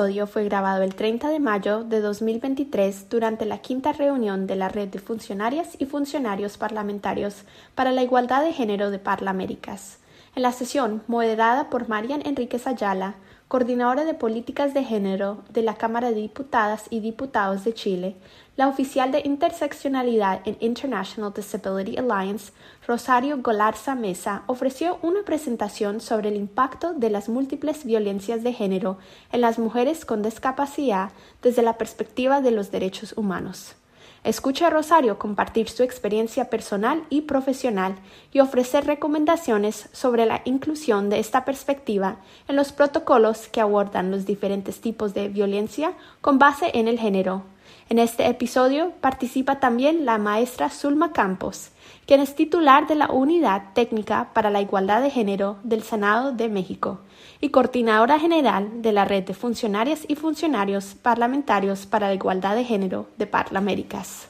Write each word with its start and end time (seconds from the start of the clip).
episodio 0.00 0.26
fue 0.26 0.44
grabado 0.44 0.82
el 0.82 0.94
30 0.94 1.28
de 1.28 1.40
mayo 1.40 1.84
de 1.84 2.00
2023 2.00 3.10
durante 3.10 3.44
la 3.44 3.58
quinta 3.58 3.92
reunión 3.92 4.46
de 4.46 4.56
la 4.56 4.70
Red 4.70 4.88
de 4.88 4.98
Funcionarias 4.98 5.76
y 5.78 5.84
Funcionarios 5.84 6.56
Parlamentarios 6.56 7.44
para 7.74 7.92
la 7.92 8.02
Igualdad 8.02 8.42
de 8.42 8.54
Género 8.54 8.90
de 8.90 8.98
Parlaméricas. 8.98 9.98
En 10.34 10.42
la 10.42 10.52
sesión, 10.52 11.02
moderada 11.06 11.68
por 11.68 11.90
Marian 11.90 12.22
Enríquez 12.24 12.66
Ayala, 12.66 13.16
coordinadora 13.48 14.06
de 14.06 14.14
políticas 14.14 14.72
de 14.72 14.84
género 14.84 15.42
de 15.50 15.60
la 15.60 15.74
Cámara 15.74 16.08
de 16.12 16.22
Diputadas 16.22 16.86
y 16.88 17.00
Diputados 17.00 17.64
de 17.64 17.74
Chile, 17.74 18.16
la 18.60 18.68
oficial 18.68 19.10
de 19.10 19.22
interseccionalidad 19.24 20.42
en 20.44 20.58
International 20.60 21.32
Disability 21.32 21.96
Alliance, 21.96 22.52
Rosario 22.86 23.38
Golarza 23.38 23.94
Mesa, 23.94 24.42
ofreció 24.48 24.98
una 25.00 25.22
presentación 25.22 26.02
sobre 26.02 26.28
el 26.28 26.36
impacto 26.36 26.92
de 26.92 27.08
las 27.08 27.30
múltiples 27.30 27.86
violencias 27.86 28.42
de 28.42 28.52
género 28.52 28.98
en 29.32 29.40
las 29.40 29.58
mujeres 29.58 30.04
con 30.04 30.22
discapacidad 30.22 31.10
desde 31.40 31.62
la 31.62 31.78
perspectiva 31.78 32.42
de 32.42 32.50
los 32.50 32.70
derechos 32.70 33.14
humanos. 33.16 33.76
Escucha 34.24 34.66
a 34.66 34.70
Rosario 34.70 35.18
compartir 35.18 35.70
su 35.70 35.82
experiencia 35.82 36.50
personal 36.50 37.04
y 37.08 37.22
profesional 37.22 37.94
y 38.30 38.40
ofrecer 38.40 38.84
recomendaciones 38.84 39.88
sobre 39.92 40.26
la 40.26 40.42
inclusión 40.44 41.08
de 41.08 41.18
esta 41.18 41.46
perspectiva 41.46 42.16
en 42.46 42.56
los 42.56 42.72
protocolos 42.72 43.48
que 43.48 43.62
abordan 43.62 44.10
los 44.10 44.26
diferentes 44.26 44.82
tipos 44.82 45.14
de 45.14 45.30
violencia 45.30 45.94
con 46.20 46.38
base 46.38 46.70
en 46.74 46.88
el 46.88 46.98
género. 46.98 47.42
En 47.90 47.98
este 47.98 48.28
episodio 48.28 48.92
participa 49.00 49.58
también 49.58 50.04
la 50.04 50.16
maestra 50.16 50.70
Zulma 50.70 51.12
Campos, 51.12 51.72
quien 52.06 52.20
es 52.20 52.36
titular 52.36 52.86
de 52.86 52.94
la 52.94 53.10
Unidad 53.10 53.72
Técnica 53.74 54.30
para 54.32 54.48
la 54.48 54.60
Igualdad 54.60 55.02
de 55.02 55.10
Género 55.10 55.56
del 55.64 55.82
Senado 55.82 56.30
de 56.30 56.48
México 56.48 57.00
y 57.40 57.48
coordinadora 57.48 58.20
general 58.20 58.80
de 58.80 58.92
la 58.92 59.06
Red 59.06 59.24
de 59.24 59.34
Funcionarias 59.34 60.04
y 60.06 60.14
Funcionarios 60.14 60.94
Parlamentarios 60.94 61.84
para 61.86 62.06
la 62.06 62.14
Igualdad 62.14 62.54
de 62.54 62.62
Género 62.62 63.08
de 63.18 63.26
Parlaméricas. 63.26 64.28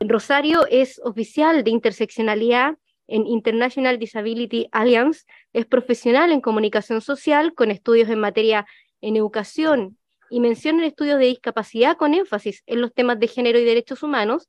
Rosario 0.00 0.66
es 0.68 1.00
oficial 1.04 1.62
de 1.62 1.70
interseccionalidad 1.70 2.78
en 3.08 3.26
International 3.26 3.98
Disability 3.98 4.68
Alliance, 4.70 5.24
es 5.52 5.66
profesional 5.66 6.30
en 6.30 6.40
comunicación 6.40 7.00
social 7.00 7.54
con 7.54 7.70
estudios 7.70 8.08
en 8.08 8.20
materia 8.20 8.66
en 9.00 9.16
educación 9.16 9.98
y 10.30 10.40
mención 10.40 10.78
en 10.78 10.84
estudios 10.84 11.18
de 11.18 11.26
discapacidad 11.26 11.96
con 11.96 12.14
énfasis 12.14 12.62
en 12.66 12.80
los 12.80 12.92
temas 12.92 13.18
de 13.18 13.28
género 13.28 13.58
y 13.58 13.64
derechos 13.64 14.02
humanos 14.02 14.48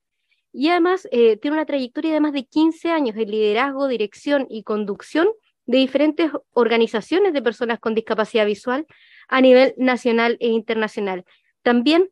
y 0.52 0.70
además 0.70 1.08
eh, 1.12 1.38
tiene 1.38 1.58
una 1.58 1.66
trayectoria 1.66 2.14
de 2.14 2.20
más 2.20 2.34
de 2.34 2.46
15 2.46 2.90
años 2.90 3.16
de 3.16 3.26
liderazgo, 3.26 3.88
dirección 3.88 4.48
y 4.50 4.64
conducción 4.64 5.28
de 5.66 5.78
diferentes 5.78 6.32
organizaciones 6.52 7.34
de 7.34 7.42
personas 7.42 7.80
con 7.80 7.94
discapacidad 7.94 8.46
visual 8.46 8.88
a 9.28 9.42
nivel 9.42 9.76
nacional 9.78 10.38
e 10.40 10.48
internacional. 10.48 11.24
También 11.62 12.10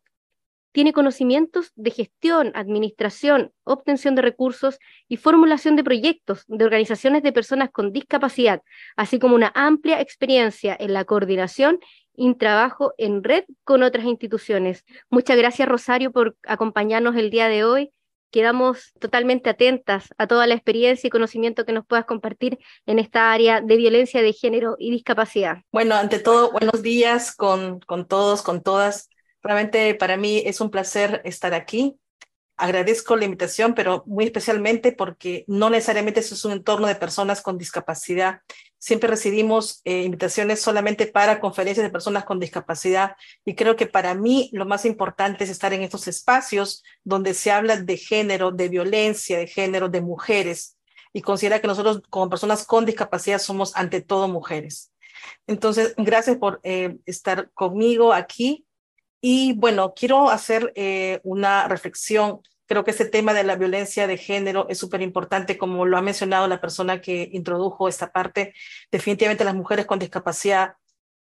tiene 0.78 0.94
conocimientos 0.94 1.72
de 1.76 1.90
gestión, 1.90 2.52
administración, 2.54 3.52
obtención 3.64 4.14
de 4.14 4.22
recursos 4.22 4.78
y 5.08 5.18
formulación 5.18 5.76
de 5.76 5.84
proyectos 5.84 6.44
de 6.46 6.66
organizaciones 6.66 7.24
de 7.24 7.34
personas 7.34 7.72
con 7.72 7.92
discapacidad, 7.92 8.62
así 8.96 9.18
como 9.18 9.34
una 9.34 9.52
amplia 9.56 10.00
experiencia 10.00 10.78
en 10.80 10.94
la 10.94 11.04
coordinación 11.04 11.80
y 12.16 12.32
trabajo 12.36 12.94
en 13.00 13.24
red 13.24 13.46
con 13.64 13.82
otras 13.82 14.06
instituciones. 14.06 14.86
Muchas 15.10 15.36
gracias, 15.36 15.68
Rosario, 15.68 16.12
por 16.12 16.38
acompañarnos 16.44 17.16
el 17.16 17.32
día 17.32 17.48
de 17.48 17.64
hoy 17.64 17.92
quedamos 18.30 18.94
totalmente 19.00 19.50
atentas 19.50 20.10
a 20.20 20.28
toda 20.28 20.46
la 20.46 20.54
experiencia 20.54 21.08
y 21.08 21.10
conocimiento 21.10 21.66
que 21.66 21.74
nos 21.74 21.88
puedas 21.88 22.06
compartir 22.06 22.60
en 22.86 23.00
esta 23.00 23.32
área 23.32 23.62
de 23.62 23.78
violencia 23.78 24.22
de 24.22 24.32
género 24.32 24.76
y 24.78 24.92
discapacidad. 24.92 25.64
Bueno, 25.72 25.96
ante 25.96 26.20
todo, 26.20 26.52
buenos 26.52 26.84
días 26.84 27.36
con, 27.36 27.80
con 27.80 28.08
todos, 28.08 28.44
con 28.44 28.62
todas. 28.62 29.10
Realmente 29.48 29.96
para 29.96 30.18
mí 30.18 30.44
es 30.46 30.62
un 30.62 30.70
placer 30.70 31.22
estar 31.24 31.54
aquí. 31.54 31.98
Agradezco 32.58 33.16
la 33.16 33.26
invitación, 33.26 33.74
pero 33.74 34.04
muy 34.06 34.26
especialmente 34.26 34.92
porque 34.92 35.46
no 35.48 35.70
necesariamente 35.70 36.20
es 36.20 36.46
un 36.46 36.52
entorno 36.52 36.88
de 36.88 36.96
personas 36.96 37.42
con 37.42 37.58
discapacidad 37.58 38.42
siempre 38.80 39.10
recibimos 39.10 39.82
eh, 39.86 40.04
invitaciones 40.04 40.62
solamente 40.62 41.08
para 41.08 41.40
conferencias 41.40 41.86
de 41.86 41.92
personas 41.92 42.26
con 42.26 42.40
discapacidad 42.40 43.16
y 43.44 43.56
creo 43.56 43.76
que 43.76 43.88
para 43.88 44.14
mí 44.14 44.50
lo 44.54 44.66
más 44.66 44.86
importante 44.86 45.44
es 45.44 45.50
estar 45.50 45.74
en 45.74 45.82
estos 45.82 46.08
espacios 46.08 46.84
donde 47.04 47.34
se 47.34 47.52
habla 47.52 47.78
de 47.78 47.98
género, 47.98 48.52
de 48.52 48.70
violencia 48.70 49.40
de 49.40 49.48
género, 49.48 49.90
de 49.90 50.02
mujeres 50.02 50.78
y 51.12 51.22
considera 51.22 51.60
que 51.60 51.68
nosotros 51.68 52.02
como 52.10 52.30
personas 52.30 52.66
con 52.66 52.86
discapacidad 52.86 53.40
somos 53.40 53.76
ante 53.76 54.02
todo 54.02 54.28
mujeres. 54.28 54.92
Entonces, 55.48 55.96
gracias 55.98 56.38
por 56.38 56.60
eh, 56.64 56.98
estar 57.06 57.50
conmigo 57.54 58.14
aquí 58.14 58.67
y 59.30 59.54
bueno, 59.54 59.94
quiero 59.94 60.30
hacer 60.30 60.72
eh, 60.76 61.20
una 61.24 61.68
reflexión 61.68 62.40
Creo 62.68 62.84
que 62.84 62.92
este 62.92 63.06
tema 63.06 63.34
de 63.34 63.46
la 63.46 63.56
violencia 63.56 64.08
de 64.08 64.18
género 64.18 64.68
es 64.70 64.78
súper 64.78 65.02
importante, 65.02 65.58
como 65.58 65.86
lo 65.86 65.98
ha 65.98 66.02
mencionado 66.02 66.50
la 66.50 66.60
persona 66.60 67.00
que 67.00 67.30
introdujo 67.32 67.88
esta 67.88 68.12
parte. 68.12 68.54
Definitivamente 68.92 69.46
las 69.46 69.56
mujeres 69.56 69.86
con 69.86 70.00
discapacidad 70.00 70.74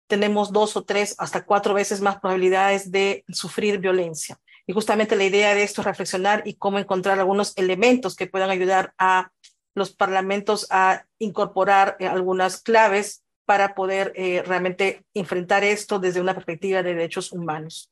tenemos 0.07 0.51
dos 0.51 0.77
o 0.77 0.85
tres, 0.85 1.15
hasta 1.19 1.45
cuatro 1.45 1.75
veces 1.75 2.01
más 2.01 2.21
probabilidades 2.21 2.91
de 2.91 3.23
sufrir 3.29 3.79
violencia. 3.79 4.39
Y 4.67 4.73
justamente 4.73 5.15
la 5.15 5.25
idea 5.25 5.55
de 5.55 5.63
esto 5.63 5.83
es 5.83 5.87
reflexionar 5.87 6.43
y 6.47 6.55
cómo 6.55 6.79
encontrar 6.79 7.19
algunos 7.19 7.53
elementos 7.59 8.17
que 8.17 8.27
puedan 8.27 8.49
ayudar 8.49 8.95
a 8.97 9.31
los 9.75 9.93
parlamentos 9.93 10.67
a 10.71 11.05
incorporar 11.19 11.99
eh, 12.01 12.07
algunas 12.07 12.63
claves 12.63 13.26
para 13.47 13.75
poder 13.75 14.13
eh, 14.17 14.43
realmente 14.45 15.05
enfrentar 15.15 15.65
esto 15.65 15.99
desde 15.99 16.21
una 16.21 16.35
perspectiva 16.35 16.83
de 16.83 16.95
derechos 16.95 17.33
humanos 17.33 17.89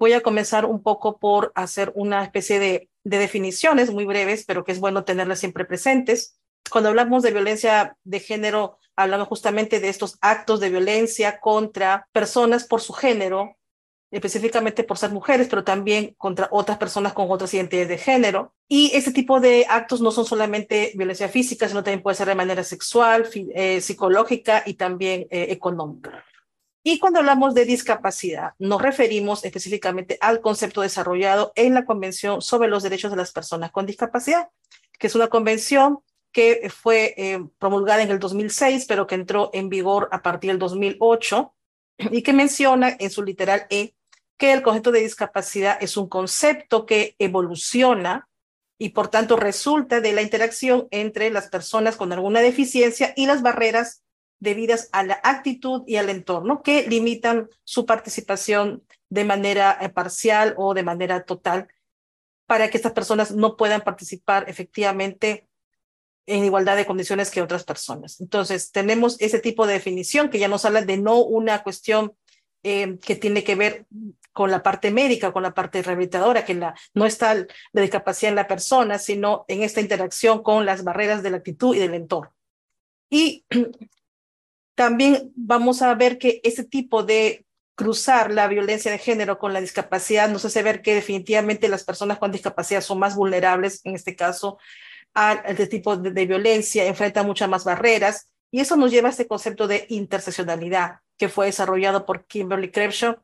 voy 0.00 0.14
a 0.14 0.22
comenzar 0.22 0.64
un 0.64 0.82
poco 0.82 1.18
por 1.18 1.52
hacer 1.54 1.92
una 1.94 2.24
especie 2.24 2.58
de, 2.58 2.88
definiciones 3.02 3.90
muy 3.90 4.04
breves, 4.04 4.44
pero 4.46 4.64
que 4.64 4.72
es 4.72 4.80
bueno 4.80 5.04
tenerlas 5.04 5.38
siempre 5.38 5.64
presentes. 5.64 6.38
Cuando 6.70 6.90
hablamos 6.90 7.22
de 7.22 7.30
violencia 7.30 7.96
de 8.04 8.20
género, 8.20 8.78
hablamos 8.96 9.28
justamente 9.28 9.80
de 9.80 9.88
estos 9.88 10.18
actos 10.20 10.60
de 10.60 10.70
violencia 10.70 11.40
contra 11.40 12.08
personas 12.12 12.66
por 12.66 12.80
su 12.80 12.92
género, 12.92 13.56
específicamente 14.10 14.84
por 14.84 14.98
ser 14.98 15.10
mujeres, 15.10 15.46
pero 15.48 15.62
también 15.62 16.14
contra 16.18 16.48
otras 16.50 16.78
personas 16.78 17.12
con 17.12 17.30
otras 17.30 17.52
identidades 17.54 17.88
de 17.88 17.98
género. 17.98 18.52
Y 18.68 18.90
ese 18.94 19.12
tipo 19.12 19.40
de 19.40 19.66
actos 19.68 20.00
no 20.00 20.10
son 20.10 20.24
solamente 20.24 20.92
violencia 20.94 21.28
física, 21.28 21.68
sino 21.68 21.84
también 21.84 22.02
puede 22.02 22.16
ser 22.16 22.28
de 22.28 22.34
manera 22.34 22.64
sexual, 22.64 23.28
eh, 23.34 23.80
psicológica 23.80 24.62
y 24.66 24.74
también 24.74 25.26
eh, 25.30 25.46
económica. 25.50 26.24
Y 26.82 26.98
cuando 26.98 27.18
hablamos 27.18 27.54
de 27.54 27.66
discapacidad, 27.66 28.54
nos 28.58 28.80
referimos 28.80 29.44
específicamente 29.44 30.16
al 30.20 30.40
concepto 30.40 30.80
desarrollado 30.80 31.52
en 31.54 31.74
la 31.74 31.84
Convención 31.84 32.40
sobre 32.40 32.68
los 32.68 32.82
Derechos 32.82 33.10
de 33.10 33.18
las 33.18 33.32
Personas 33.32 33.70
con 33.70 33.84
Discapacidad, 33.84 34.48
que 34.98 35.06
es 35.06 35.14
una 35.14 35.28
convención 35.28 35.98
que 36.32 36.70
fue 36.70 37.14
eh, 37.16 37.44
promulgada 37.58 38.02
en 38.02 38.10
el 38.10 38.18
2006, 38.18 38.86
pero 38.88 39.06
que 39.06 39.14
entró 39.14 39.50
en 39.52 39.68
vigor 39.68 40.08
a 40.10 40.22
partir 40.22 40.50
del 40.50 40.58
2008 40.58 41.54
y 42.12 42.22
que 42.22 42.32
menciona 42.32 42.96
en 42.98 43.10
su 43.10 43.22
literal 43.22 43.66
E 43.68 43.94
que 44.40 44.54
el 44.54 44.62
concepto 44.62 44.90
de 44.90 45.00
discapacidad 45.00 45.76
es 45.82 45.98
un 45.98 46.08
concepto 46.08 46.86
que 46.86 47.14
evoluciona 47.18 48.26
y 48.78 48.88
por 48.88 49.08
tanto 49.08 49.36
resulta 49.36 50.00
de 50.00 50.14
la 50.14 50.22
interacción 50.22 50.88
entre 50.90 51.28
las 51.28 51.48
personas 51.48 51.96
con 51.96 52.10
alguna 52.10 52.40
deficiencia 52.40 53.12
y 53.16 53.26
las 53.26 53.42
barreras 53.42 54.02
debidas 54.38 54.88
a 54.92 55.02
la 55.02 55.20
actitud 55.22 55.82
y 55.86 55.96
al 55.96 56.08
entorno 56.08 56.62
que 56.62 56.88
limitan 56.88 57.50
su 57.64 57.84
participación 57.84 58.82
de 59.10 59.26
manera 59.26 59.76
eh, 59.78 59.90
parcial 59.90 60.54
o 60.56 60.72
de 60.72 60.84
manera 60.84 61.22
total 61.24 61.68
para 62.46 62.70
que 62.70 62.78
estas 62.78 62.92
personas 62.92 63.32
no 63.32 63.58
puedan 63.58 63.82
participar 63.82 64.48
efectivamente 64.48 65.46
en 66.24 66.46
igualdad 66.46 66.76
de 66.76 66.86
condiciones 66.86 67.30
que 67.30 67.42
otras 67.42 67.64
personas. 67.64 68.22
Entonces, 68.22 68.72
tenemos 68.72 69.20
ese 69.20 69.38
tipo 69.38 69.66
de 69.66 69.74
definición 69.74 70.30
que 70.30 70.38
ya 70.38 70.48
nos 70.48 70.64
habla 70.64 70.80
de 70.80 70.96
no 70.96 71.22
una 71.22 71.62
cuestión 71.62 72.14
eh, 72.62 72.98
que 72.98 73.16
tiene 73.16 73.44
que 73.44 73.54
ver 73.54 73.86
con 74.32 74.50
la 74.50 74.62
parte 74.62 74.90
médica, 74.90 75.32
con 75.32 75.42
la 75.42 75.54
parte 75.54 75.82
rehabilitadora, 75.82 76.44
que 76.44 76.54
la, 76.54 76.74
no 76.94 77.06
está 77.06 77.34
la 77.34 77.82
discapacidad 77.82 78.30
en 78.30 78.36
la 78.36 78.46
persona, 78.46 78.98
sino 78.98 79.44
en 79.48 79.62
esta 79.62 79.80
interacción 79.80 80.42
con 80.42 80.66
las 80.66 80.84
barreras 80.84 81.22
de 81.22 81.30
la 81.30 81.38
actitud 81.38 81.74
y 81.74 81.78
del 81.78 81.94
entorno. 81.94 82.32
Y 83.10 83.44
también 84.74 85.32
vamos 85.34 85.82
a 85.82 85.94
ver 85.94 86.18
que 86.18 86.40
ese 86.44 86.64
tipo 86.64 87.02
de 87.02 87.44
cruzar 87.74 88.30
la 88.30 88.46
violencia 88.46 88.90
de 88.90 88.98
género 88.98 89.38
con 89.38 89.54
la 89.54 89.60
discapacidad 89.60 90.28
nos 90.28 90.44
hace 90.44 90.62
ver 90.62 90.82
que 90.82 90.94
definitivamente 90.94 91.66
las 91.68 91.82
personas 91.82 92.18
con 92.18 92.30
discapacidad 92.30 92.82
son 92.82 92.98
más 92.98 93.16
vulnerables, 93.16 93.80
en 93.84 93.94
este 93.94 94.14
caso, 94.14 94.58
a 95.14 95.32
este 95.46 95.66
tipo 95.66 95.96
de, 95.96 96.26
violencia, 96.26 96.84
enfrentan 96.86 97.26
muchas 97.26 97.48
más 97.48 97.64
barreras, 97.64 98.30
y 98.50 98.60
eso 98.60 98.76
nos 98.76 98.90
lleva 98.90 99.08
a 99.08 99.12
este 99.12 99.26
concepto 99.26 99.66
de 99.66 99.86
interseccionalidad 99.88 100.98
que 101.16 101.28
fue 101.28 101.46
desarrollado 101.46 102.04
por 102.04 102.26
Kimberly 102.26 102.70
Crenshaw 102.70 103.16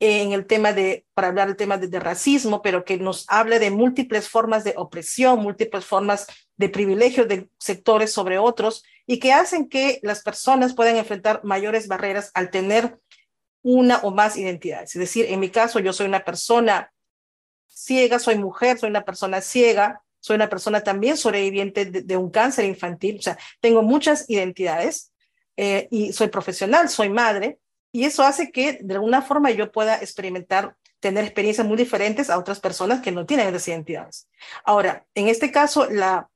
en 0.00 0.32
el 0.32 0.46
tema 0.46 0.72
de, 0.72 1.04
para 1.12 1.28
hablar 1.28 1.48
del 1.48 1.56
tema 1.56 1.76
de, 1.76 2.00
racismo, 2.00 2.62
pero 2.62 2.84
que 2.84 2.96
nos 2.96 3.26
habla 3.28 3.58
de 3.58 3.70
múltiples 3.70 4.28
formas 4.28 4.64
de 4.64 4.72
opresión, 4.76 5.40
múltiples 5.40 5.84
formas 5.84 6.26
de 6.56 6.70
privilegio 6.70 7.26
de 7.26 7.50
sectores 7.58 8.10
sobre 8.10 8.38
otros 8.38 8.82
y 9.06 9.18
que 9.18 9.34
hacen 9.34 9.68
que 9.68 10.00
las 10.02 10.22
personas 10.22 10.74
puedan 10.74 10.96
enfrentar 10.96 11.42
mayores 11.44 11.86
barreras 11.86 12.30
al 12.32 12.50
tener 12.50 12.98
una 13.62 13.98
o 13.98 14.10
más 14.10 14.38
identidades. 14.38 14.96
Es 14.96 15.00
decir, 15.00 15.26
en 15.28 15.38
mi 15.38 15.50
caso, 15.50 15.78
yo 15.80 15.92
soy 15.92 16.06
una 16.06 16.24
persona 16.24 16.92
ciega, 17.68 18.18
soy 18.18 18.36
mujer, 18.36 18.78
soy 18.78 18.88
una 18.88 19.04
persona 19.04 19.42
ciega, 19.42 20.02
soy 20.18 20.36
una 20.36 20.48
persona 20.48 20.82
también 20.82 21.18
sobreviviente 21.18 21.84
de, 21.84 22.16
un 22.16 22.30
cáncer 22.30 22.64
infantil, 22.64 23.18
o 23.18 23.22
sea, 23.22 23.38
tengo 23.60 23.82
muchas 23.82 24.28
identidades 24.28 25.12
eh, 25.56 25.88
y 25.90 26.12
soy 26.12 26.28
profesional, 26.28 26.88
soy 26.88 27.10
madre, 27.10 27.58
y 27.92 28.04
eso 28.04 28.22
hace 28.22 28.52
que 28.52 28.78
de 28.82 28.94
alguna 28.94 29.22
forma 29.22 29.50
yo 29.50 29.72
pueda 29.72 29.96
experimentar, 29.96 30.76
tener 31.00 31.24
experiencias 31.24 31.66
muy 31.66 31.76
diferentes 31.76 32.30
a 32.30 32.38
otras 32.38 32.60
personas 32.60 33.00
que 33.00 33.12
no 33.12 33.26
tienen 33.26 33.48
esas 33.48 33.68
identidades. 33.68 34.28
Ahora, 34.64 35.06
en 35.14 35.28
este 35.28 35.50
caso, 35.50 35.88
la, 35.90 36.28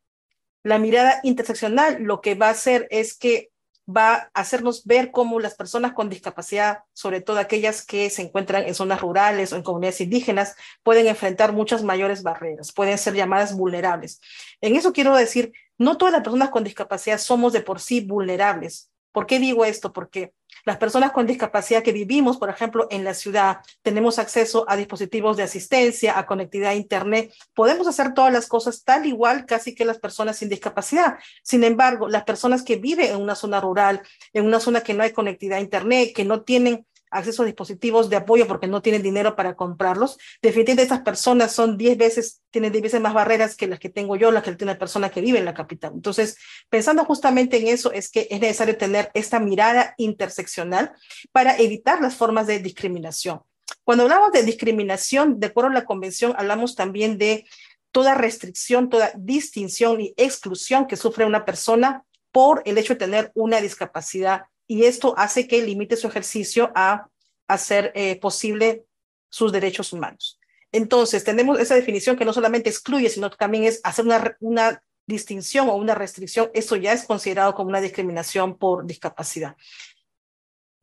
la 0.63 0.79
mirada 0.79 1.21
interseccional 1.23 2.03
lo 2.03 2.21
que 2.21 2.35
va 2.35 2.49
a 2.49 2.53
hacer 2.53 2.89
es 2.91 3.17
que 3.17 3.51
va 3.87 4.15
a 4.15 4.41
hacernos 4.41 4.85
ver 4.85 5.11
cómo 5.11 5.41
las 5.41 5.55
personas 5.55 5.93
con 5.93 6.09
discapacidad, 6.09 6.85
sobre 6.93 7.21
todo 7.21 7.39
aquellas 7.39 7.85
que 7.85 8.09
se 8.09 8.23
encuentran 8.23 8.67
en 8.67 8.75
zonas 8.75 9.01
rurales 9.01 9.53
o 9.53 9.57
en 9.57 9.63
comunidades 9.63 10.01
indígenas, 10.01 10.57
pueden 10.83 11.07
enfrentar 11.07 11.53
muchas 11.53 11.83
mayores 11.83 12.23
barreras, 12.23 12.73
pueden 12.73 12.97
ser 12.97 13.15
llamadas 13.15 13.55
vulnerables. 13.55 14.21
En 14.61 14.77
eso 14.77 14.93
quiero 14.93 15.15
decir, 15.15 15.53
no 15.77 15.99
todas 15.99 16.13
las 16.13 16.23
personas 16.23 16.51
con 16.51 16.65
discapacidad 16.65 17.19
somos 17.19 17.53
de 17.53 17.61
por 17.61 17.81
sí 17.81 18.01
vulnerables. 18.01 18.91
¿Por 19.15 19.27
qué 19.27 19.39
digo 19.39 19.65
esto? 19.65 19.93
Porque 19.93 20.35
las 20.65 20.77
personas 20.79 21.13
con 21.13 21.25
discapacidad 21.25 21.85
que 21.85 21.93
vivimos, 21.93 22.37
por 22.37 22.51
ejemplo, 22.51 22.89
en 22.91 23.05
la 23.05 23.15
ciudad, 23.15 23.59
tenemos 23.83 24.19
acceso 24.19 24.65
a 24.67 24.77
dispositivos 24.77 25.37
de 25.37 25.45
asistencia, 25.45 26.19
a 26.19 26.27
conectividad 26.27 26.73
a 26.73 26.75
Internet, 26.75 27.33
podemos 27.55 27.87
hacer 27.87 28.13
todas 28.13 28.33
las 28.33 28.49
cosas 28.49 28.83
tal 28.83 29.07
igual 29.07 29.47
casi 29.47 29.73
que 29.73 29.85
las 29.85 30.01
personas 30.01 30.37
sin 30.37 30.49
discapacidad. 30.49 31.19
Sin 31.45 31.63
embargo, 31.63 32.09
las 32.09 32.25
personas 32.25 32.65
que 32.65 32.75
viven 32.75 33.13
en 33.13 33.23
una 33.23 33.37
zona 33.37 33.61
rural, 33.61 34.03
en 34.33 34.47
una 34.47 34.59
zona 34.59 34.81
que 34.81 34.95
no 34.95 35.05
hay 35.05 35.13
conectividad 35.13 35.59
a 35.59 35.63
Internet, 35.63 36.13
que 36.13 36.25
no 36.25 36.43
tienen 36.43 36.85
acceso 37.15 37.43
a 37.43 37.47
dispositivos 37.47 38.11
de 38.11 38.17
apoyo 38.17 38.47
porque 38.47 38.67
no 38.67 38.83
tienen 38.83 39.03
dinero 39.03 39.37
para 39.37 39.55
comprarlos. 39.55 40.19
Definitivamente 40.43 40.83
estas 40.83 41.03
personas 41.03 41.53
son 41.53 41.79
10 41.79 41.97
veces, 41.97 42.43
tienen 42.51 42.73
10 42.73 42.83
veces 42.83 43.01
más 43.01 43.15
barreras 43.15 43.57
que 43.57 43.69
las 43.69 43.79
que 43.79 43.89
tengo 43.89 44.17
yo, 44.17 44.31
las 44.31 44.43
que 44.43 44.53
tiene 44.53 44.73
una 44.73 44.79
persona 44.79 45.11
que 45.11 45.21
vive 45.21 45.39
en 45.39 45.45
la 45.45 45.55
capital. 45.55 45.93
Entonces, 45.95 46.37
pensando 46.69 47.05
justamente 47.05 47.57
en 47.59 47.69
eso, 47.69 47.93
es 47.93 48.11
que 48.11 48.27
es 48.31 48.41
necesario 48.41 48.77
tener 48.77 49.11
esta 49.15 49.39
mirada 49.39 49.95
interseccional 49.97 50.93
para 51.33 51.57
evitar 51.57 52.03
las 52.03 52.17
formas 52.17 52.47
de 52.47 52.59
discriminación. 52.59 53.41
Cuando 53.85 54.05
hablamos 54.05 54.33
de 54.33 54.43
discriminación, 54.43 55.39
de 55.39 55.47
acuerdo 55.47 55.71
a 55.71 55.75
la 55.75 55.85
convención, 55.85 56.35
hablamos 56.37 56.75
también 56.75 57.17
de 57.17 57.47
toda 57.93 58.15
restricción, 58.15 58.91
toda 58.91 59.13
distinción 59.17 60.01
y 60.01 60.15
exclusión 60.17 60.87
que 60.87 60.97
sufre 60.97 61.25
una 61.25 61.45
persona 61.45 62.05
por 62.33 62.63
el 62.65 62.77
hecho 62.77 62.95
de 62.95 62.99
tener 62.99 63.31
una 63.35 63.61
discapacidad 63.61 64.47
y 64.67 64.85
esto 64.85 65.15
hace 65.17 65.47
que 65.47 65.63
limite 65.63 65.97
su 65.97 66.07
ejercicio 66.07 66.73
a 66.75 67.09
hacer 67.49 67.93
eh, 67.95 68.19
posible 68.21 68.85
sus 69.29 69.53
derechos 69.53 69.93
humanos. 69.93 70.41
Entonces, 70.73 71.23
tenemos 71.25 71.61
esa 71.61 71.75
definición 71.75 72.17
que 72.17 72.25
no 72.25 72.33
solamente 72.33 72.71
excluye, 72.71 73.09
sino 73.09 73.31
que 73.31 73.37
también 73.37 73.65
es 73.65 73.81
hacer 73.85 74.05
una, 74.05 74.37
una 74.41 74.83
distinción 75.07 75.69
o 75.69 75.77
una 75.77 75.95
restricción. 75.95 76.51
Eso 76.55 76.77
ya 76.77 76.93
es 76.93 77.05
considerado 77.05 77.55
como 77.55 77.69
una 77.69 77.81
discriminación 77.81 78.57
por 78.57 78.87
discapacidad. 78.87 79.57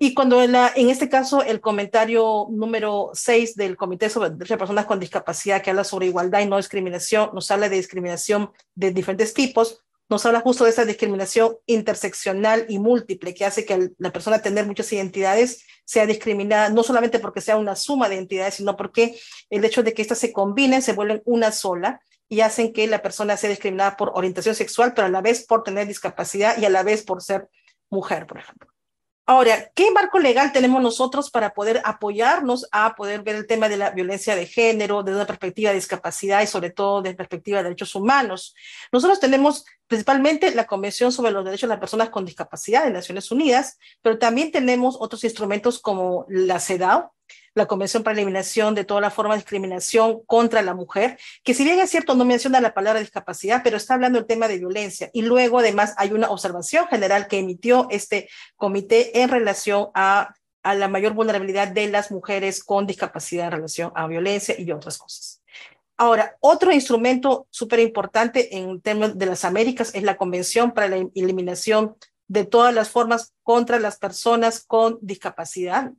Y 0.04 0.16
cuando 0.16 0.42
en, 0.42 0.56
este 0.90 1.10
caso 1.10 1.44
el 1.44 1.62
comentario 1.62 2.48
número 2.50 3.12
6 3.14 3.56
del 3.56 3.78
Comité 3.78 4.10
sobre 4.10 4.32
de 4.32 4.58
Personas 4.58 4.88
con 4.88 5.00
Discapacidad, 5.00 5.62
que 5.62 5.70
habla 5.70 5.84
sobre 5.84 6.08
igualdad 6.08 6.40
y 6.40 6.48
no 6.48 6.58
discriminación, 6.58 7.30
nos 7.34 7.52
habla 7.52 7.70
de 7.70 7.76
discriminación 7.76 8.52
de 8.74 8.90
diferentes 8.90 9.32
tipos, 9.36 9.84
nos 10.12 10.26
habla 10.26 10.42
justo 10.42 10.66
de 10.66 10.72
esa 10.72 10.84
discriminación 10.84 11.56
interseccional 11.68 12.66
y 12.68 12.80
múltiple 12.80 13.34
que 13.34 13.46
hace 13.46 13.64
que 13.64 13.92
la 13.98 14.12
persona 14.12 14.42
tener 14.42 14.66
muchas 14.68 14.92
identidades 14.92 15.64
sea 15.86 16.06
discriminada, 16.06 16.70
no 16.70 16.84
solamente 16.84 17.18
porque 17.18 17.40
sea 17.40 17.56
una 17.56 17.78
suma 17.78 18.10
de 18.10 18.16
identidades, 18.16 18.56
sino 18.56 18.76
porque 18.76 19.18
el 19.50 19.64
hecho 19.64 19.84
de 19.84 19.94
que 19.94 20.02
éstas 20.02 20.18
se 20.18 20.34
combinen, 20.34 20.82
se 20.82 20.92
vuelven 20.92 21.22
una 21.24 21.54
sola 21.54 22.02
y 22.28 22.42
hacen 22.42 22.74
que 22.74 22.88
la 22.88 23.02
persona 23.02 23.38
sea 23.38 23.50
discriminada 23.50 23.96
por 23.96 24.12
orientación 24.14 24.54
sexual, 24.54 24.94
pero 24.94 25.08
a 25.08 25.10
la 25.10 25.22
vez 25.22 25.46
por 25.46 25.64
tener 25.64 25.88
discapacidad 25.88 26.58
y 26.58 26.66
a 26.66 26.70
la 26.70 26.84
vez 26.84 27.04
por 27.04 27.22
ser 27.22 27.48
mujer, 27.90 28.28
por 28.28 28.40
ejemplo. 28.40 28.72
Ahora, 29.32 29.72
¿qué 29.76 29.92
marco 29.92 30.20
legal 30.20 30.52
tenemos 30.52 30.82
nosotros 30.82 31.32
para 31.32 31.54
poder 31.54 31.82
apoyarnos 31.86 32.68
a 32.72 32.96
poder 32.96 33.22
ver 33.22 33.36
el 33.36 33.48
tema 33.48 33.70
de 33.70 33.78
la 33.78 33.92
violencia 33.92 34.36
de 34.36 34.46
género 34.46 35.04
desde 35.04 35.16
una 35.16 35.28
perspectiva 35.28 35.70
de 35.70 35.76
discapacidad 35.76 36.42
y 36.42 36.48
sobre 36.48 36.72
todo 36.72 37.02
desde 37.02 37.16
perspectiva 37.16 37.60
de 37.60 37.66
derechos 37.66 37.96
humanos? 37.96 38.54
Nosotros 38.92 39.22
tenemos 39.22 39.64
principalmente 39.92 40.56
la 40.56 40.68
Convención 40.68 41.12
sobre 41.12 41.34
los 41.34 41.44
Derechos 41.44 41.68
de 41.68 41.74
las 41.74 41.82
Personas 41.82 42.12
con 42.12 42.24
Discapacidad 42.24 42.86
de 42.86 42.92
Naciones 42.92 43.30
Unidas, 43.30 43.78
pero 44.02 44.18
también 44.18 44.50
tenemos 44.50 44.96
otros 44.98 45.26
instrumentos 45.26 45.82
como 45.82 46.26
la 46.30 46.62
CEDAW, 46.62 47.12
la 47.56 47.66
Convención 47.66 48.02
para 48.02 48.16
la 48.16 48.22
Eliminación 48.22 48.74
de 48.74 48.86
toda 48.86 49.02
la 49.02 49.10
forma 49.10 49.34
de 49.34 49.42
discriminación 49.42 50.22
contra 50.26 50.62
la 50.62 50.74
mujer, 50.74 51.20
que 51.44 51.54
si 51.54 51.66
bien 51.66 51.78
es 51.78 51.90
cierto 51.90 52.16
no 52.16 52.24
menciona 52.24 52.62
la 52.62 52.74
palabra 52.74 53.02
discapacidad, 53.02 53.64
pero 53.66 53.76
está 53.76 53.96
hablando 53.96 54.18
del 54.18 54.28
tema 54.28 54.48
de 54.48 54.60
violencia. 54.60 55.10
Y 55.12 55.24
luego 55.24 55.60
además 55.60 55.94
hay 55.98 56.14
una 56.14 56.30
observación 56.30 56.88
general 56.88 57.28
que 57.28 57.40
emitió 57.40 57.88
este 57.90 58.30
comité 58.56 59.22
en 59.22 59.28
relación 59.28 59.90
a, 59.94 60.34
a 60.64 60.74
la 60.74 60.88
mayor 60.88 61.16
vulnerabilidad 61.16 61.68
de 61.68 61.90
las 61.90 62.12
mujeres 62.12 62.64
con 62.64 62.88
discapacidad 62.88 63.48
en 63.48 63.52
relación 63.52 63.92
a 63.94 64.08
violencia 64.08 64.56
y 64.58 64.72
otras 64.72 64.98
cosas. 64.98 65.41
Ahora, 65.98 66.38
otro 66.40 66.72
instrumento 66.72 67.48
súper 67.52 67.80
importante 67.80 68.58
en 68.58 68.82
términos 68.82 69.18
de 69.18 69.26
las 69.26 69.46
Américas 69.46 69.94
es 69.94 70.04
la 70.04 70.18
Convención 70.18 70.72
para 70.72 70.88
la 70.88 70.98
Eliminación 71.16 71.96
de 72.28 72.46
todas 72.46 72.74
las 72.74 72.90
formas 72.90 73.34
contra 73.44 73.80
las 73.80 73.98
personas 73.98 74.64
con 74.66 74.98
discapacidad 75.02 75.92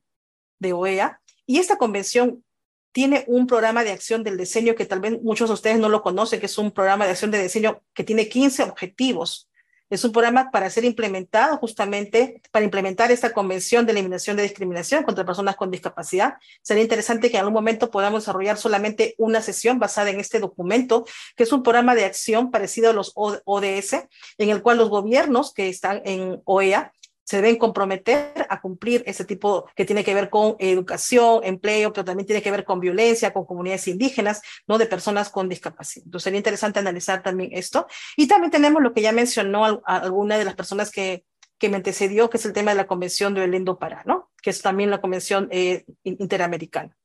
de 0.58 0.72
OEA, 0.72 1.20
y 1.46 1.58
esta 1.58 1.76
convención 1.76 2.44
tiene 2.92 3.24
un 3.26 3.46
programa 3.46 3.84
de 3.84 3.90
acción 3.90 4.22
del 4.22 4.36
diseño 4.36 4.74
que 4.74 4.86
tal 4.86 5.00
vez 5.00 5.20
muchos 5.22 5.48
de 5.48 5.54
ustedes 5.54 5.78
no 5.78 5.88
lo 5.88 6.02
conocen, 6.02 6.40
que 6.40 6.46
es 6.46 6.58
un 6.58 6.70
programa 6.70 7.04
de 7.04 7.12
acción 7.12 7.30
de 7.30 7.42
diseño 7.42 7.82
que 7.94 8.04
tiene 8.04 8.28
15 8.28 8.62
objetivos. 8.64 9.48
Es 9.92 10.04
un 10.04 10.12
programa 10.12 10.50
para 10.50 10.70
ser 10.70 10.86
implementado 10.86 11.58
justamente 11.58 12.40
para 12.50 12.64
implementar 12.64 13.12
esta 13.12 13.34
convención 13.34 13.84
de 13.84 13.92
eliminación 13.92 14.38
de 14.38 14.42
discriminación 14.42 15.02
contra 15.02 15.26
personas 15.26 15.54
con 15.54 15.70
discapacidad. 15.70 16.36
Sería 16.62 16.82
interesante 16.82 17.30
que 17.30 17.36
en 17.36 17.40
algún 17.40 17.52
momento 17.52 17.90
podamos 17.90 18.22
desarrollar 18.22 18.56
solamente 18.56 19.14
una 19.18 19.42
sesión 19.42 19.78
basada 19.78 20.08
en 20.08 20.18
este 20.18 20.40
documento, 20.40 21.04
que 21.36 21.42
es 21.42 21.52
un 21.52 21.62
programa 21.62 21.94
de 21.94 22.06
acción 22.06 22.50
parecido 22.50 22.88
a 22.88 22.94
los 22.94 23.12
ODS, 23.14 24.08
en 24.38 24.48
el 24.48 24.62
cual 24.62 24.78
los 24.78 24.88
gobiernos 24.88 25.52
que 25.52 25.68
están 25.68 26.00
en 26.06 26.40
OEA 26.46 26.94
se 27.24 27.36
deben 27.36 27.56
comprometer 27.56 28.46
a 28.48 28.60
cumplir 28.60 29.02
ese 29.06 29.24
tipo 29.24 29.66
que 29.74 29.84
tiene 29.84 30.04
que 30.04 30.14
ver 30.14 30.28
con 30.28 30.56
educación, 30.58 31.40
empleo, 31.44 31.92
pero 31.92 32.04
también 32.04 32.26
tiene 32.26 32.42
que 32.42 32.50
ver 32.50 32.64
con 32.64 32.80
violencia, 32.80 33.32
con 33.32 33.44
comunidades 33.44 33.88
indígenas, 33.88 34.42
¿no? 34.66 34.78
De 34.78 34.86
personas 34.86 35.30
con 35.30 35.48
discapacidad. 35.48 36.04
Entonces 36.04 36.24
sería 36.24 36.38
interesante 36.38 36.78
analizar 36.78 37.22
también 37.22 37.50
esto. 37.52 37.86
Y 38.16 38.26
también 38.26 38.50
tenemos 38.50 38.82
lo 38.82 38.92
que 38.92 39.02
ya 39.02 39.12
mencionó 39.12 39.82
alguna 39.84 40.38
de 40.38 40.44
las 40.44 40.54
personas 40.54 40.90
que, 40.90 41.24
que 41.58 41.68
me 41.68 41.76
antecedió, 41.76 42.28
que 42.28 42.38
es 42.38 42.44
el 42.44 42.52
tema 42.52 42.72
de 42.72 42.76
la 42.76 42.86
Convención 42.86 43.34
de 43.34 43.40
Belén 43.42 43.64
do 43.64 43.78
Pará, 43.78 44.02
¿no? 44.04 44.30
Que 44.42 44.50
es 44.50 44.60
también 44.62 44.90
la 44.90 45.00
Convención 45.00 45.48
eh, 45.50 45.84
Interamericana. 46.02 46.96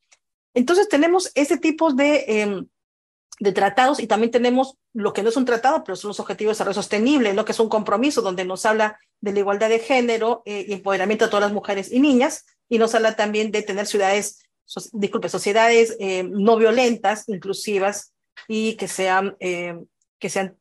Entonces 0.53 0.89
tenemos 0.89 1.31
ese 1.35 1.57
tipo 1.57 1.93
de... 1.93 2.25
Em, 2.27 2.67
de 3.39 3.51
tratados 3.51 3.99
y 3.99 4.07
también 4.07 4.31
tenemos 4.31 4.77
lo 4.93 5.13
que 5.13 5.21
no 5.21 5.29
es 5.29 5.37
un 5.37 5.45
tratado, 5.45 5.83
pero 5.83 5.95
son 5.95 6.09
los 6.09 6.19
objetivos 6.19 6.51
de 6.51 6.53
desarrollo 6.55 6.81
sostenible, 6.81 7.33
lo 7.33 7.45
que 7.45 7.51
es 7.51 7.59
un 7.59 7.69
compromiso 7.69 8.21
donde 8.21 8.45
nos 8.45 8.65
habla 8.65 8.99
de 9.21 9.31
la 9.31 9.39
igualdad 9.39 9.69
de 9.69 9.79
género 9.79 10.41
eh, 10.45 10.65
y 10.67 10.73
empoderamiento 10.73 11.25
de 11.25 11.31
todas 11.31 11.43
las 11.43 11.53
mujeres 11.53 11.91
y 11.91 11.99
niñas 11.99 12.45
y 12.67 12.79
nos 12.79 12.95
habla 12.95 13.15
también 13.15 13.51
de 13.51 13.61
tener 13.61 13.85
ciudades, 13.85 14.43
disculpe, 14.91 15.29
sociedades 15.29 15.95
eh, 15.99 16.23
no 16.23 16.57
violentas, 16.57 17.29
inclusivas 17.29 18.13
y 18.47 18.75
que 18.75 18.87
sean, 18.87 19.35
eh, 19.39 19.77
que 20.19 20.29
sean 20.29 20.57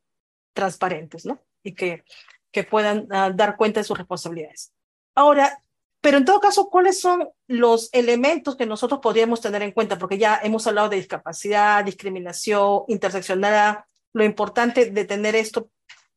transparentes, 0.53 1.25
¿no? 1.25 1.41
Y 1.63 1.73
que, 1.73 2.03
que 2.51 2.63
puedan 2.63 3.07
ah, 3.11 3.31
dar 3.33 3.57
cuenta 3.57 3.79
de 3.79 3.83
sus 3.83 3.97
responsabilidades. 3.97 4.71
Ahora, 5.15 5.59
pero 6.01 6.17
en 6.17 6.25
todo 6.25 6.39
caso, 6.39 6.69
¿cuáles 6.69 6.99
son 6.99 7.27
los 7.47 7.89
elementos 7.91 8.55
que 8.55 8.65
nosotros 8.65 8.99
podríamos 9.01 9.41
tener 9.41 9.61
en 9.63 9.71
cuenta? 9.71 9.97
Porque 9.97 10.17
ya 10.17 10.39
hemos 10.43 10.67
hablado 10.67 10.89
de 10.89 10.97
discapacidad, 10.97 11.83
discriminación, 11.83 12.83
interseccionalidad, 12.87 13.85
lo 14.13 14.23
importante 14.23 14.91
de 14.91 15.05
tener 15.05 15.35
esto 15.35 15.69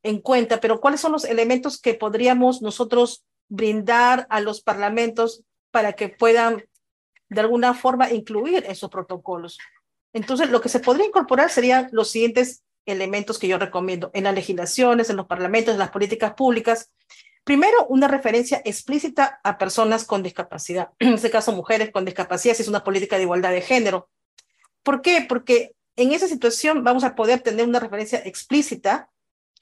en 0.03 0.21
cuenta, 0.21 0.61
pero 0.61 0.81
¿cuáles 0.81 1.01
son 1.01 1.13
los 1.13 1.25
elementos 1.25 1.81
que 1.81 1.95
podríamos 1.95 2.63
nosotros 2.63 3.25
brindar 3.49 4.27
a 4.31 4.41
los 4.41 4.63
parlamentos 4.63 5.43
para 5.71 5.93
que 5.95 6.09
puedan 6.09 6.65
de 7.29 7.41
alguna 7.41 7.75
forma 7.75 8.11
incluir 8.11 8.65
esos 8.67 8.91
protocolos? 8.91 9.59
Entonces, 10.13 10.51
lo 10.51 10.61
que 10.61 10.69
se 10.69 10.81
podría 10.81 11.07
incorporar 11.07 11.51
serían 11.51 11.89
los 11.93 12.11
siguientes 12.11 12.65
elementos 12.87 13.39
que 13.39 13.49
yo 13.49 13.59
recomiendo 13.59 14.11
en 14.15 14.25
las 14.25 14.35
legislaciones, 14.35 15.11
en 15.11 15.17
los 15.17 15.27
parlamentos, 15.27 15.75
en 15.75 15.79
las 15.79 15.91
políticas 15.91 16.35
públicas, 16.35 16.91
Primero, 17.45 17.87
una 17.89 18.09
referencia 18.09 18.61
explícita 18.65 19.41
a 19.43 19.59
personas 19.59 20.05
con 20.05 20.23
discapacidad, 20.23 20.91
en 20.99 21.15
este 21.15 21.31
caso 21.31 21.53
mujeres 21.53 21.91
con 21.91 22.05
discapacidad, 22.05 22.55
si 22.55 22.63
es 22.63 22.69
una 22.69 22.85
política 22.85 23.17
de 23.17 23.23
igualdad 23.23 23.53
de 23.53 23.63
género. 23.63 24.09
¿Por 24.83 25.03
qué? 25.03 25.25
Porque 25.29 25.75
en 25.97 26.13
esa 26.13 26.29
situación 26.29 26.85
vamos 26.85 27.05
a 27.05 27.15
poder 27.15 27.41
tener 27.41 27.67
una 27.67 27.81
referencia 27.81 28.23
explícita 28.25 29.11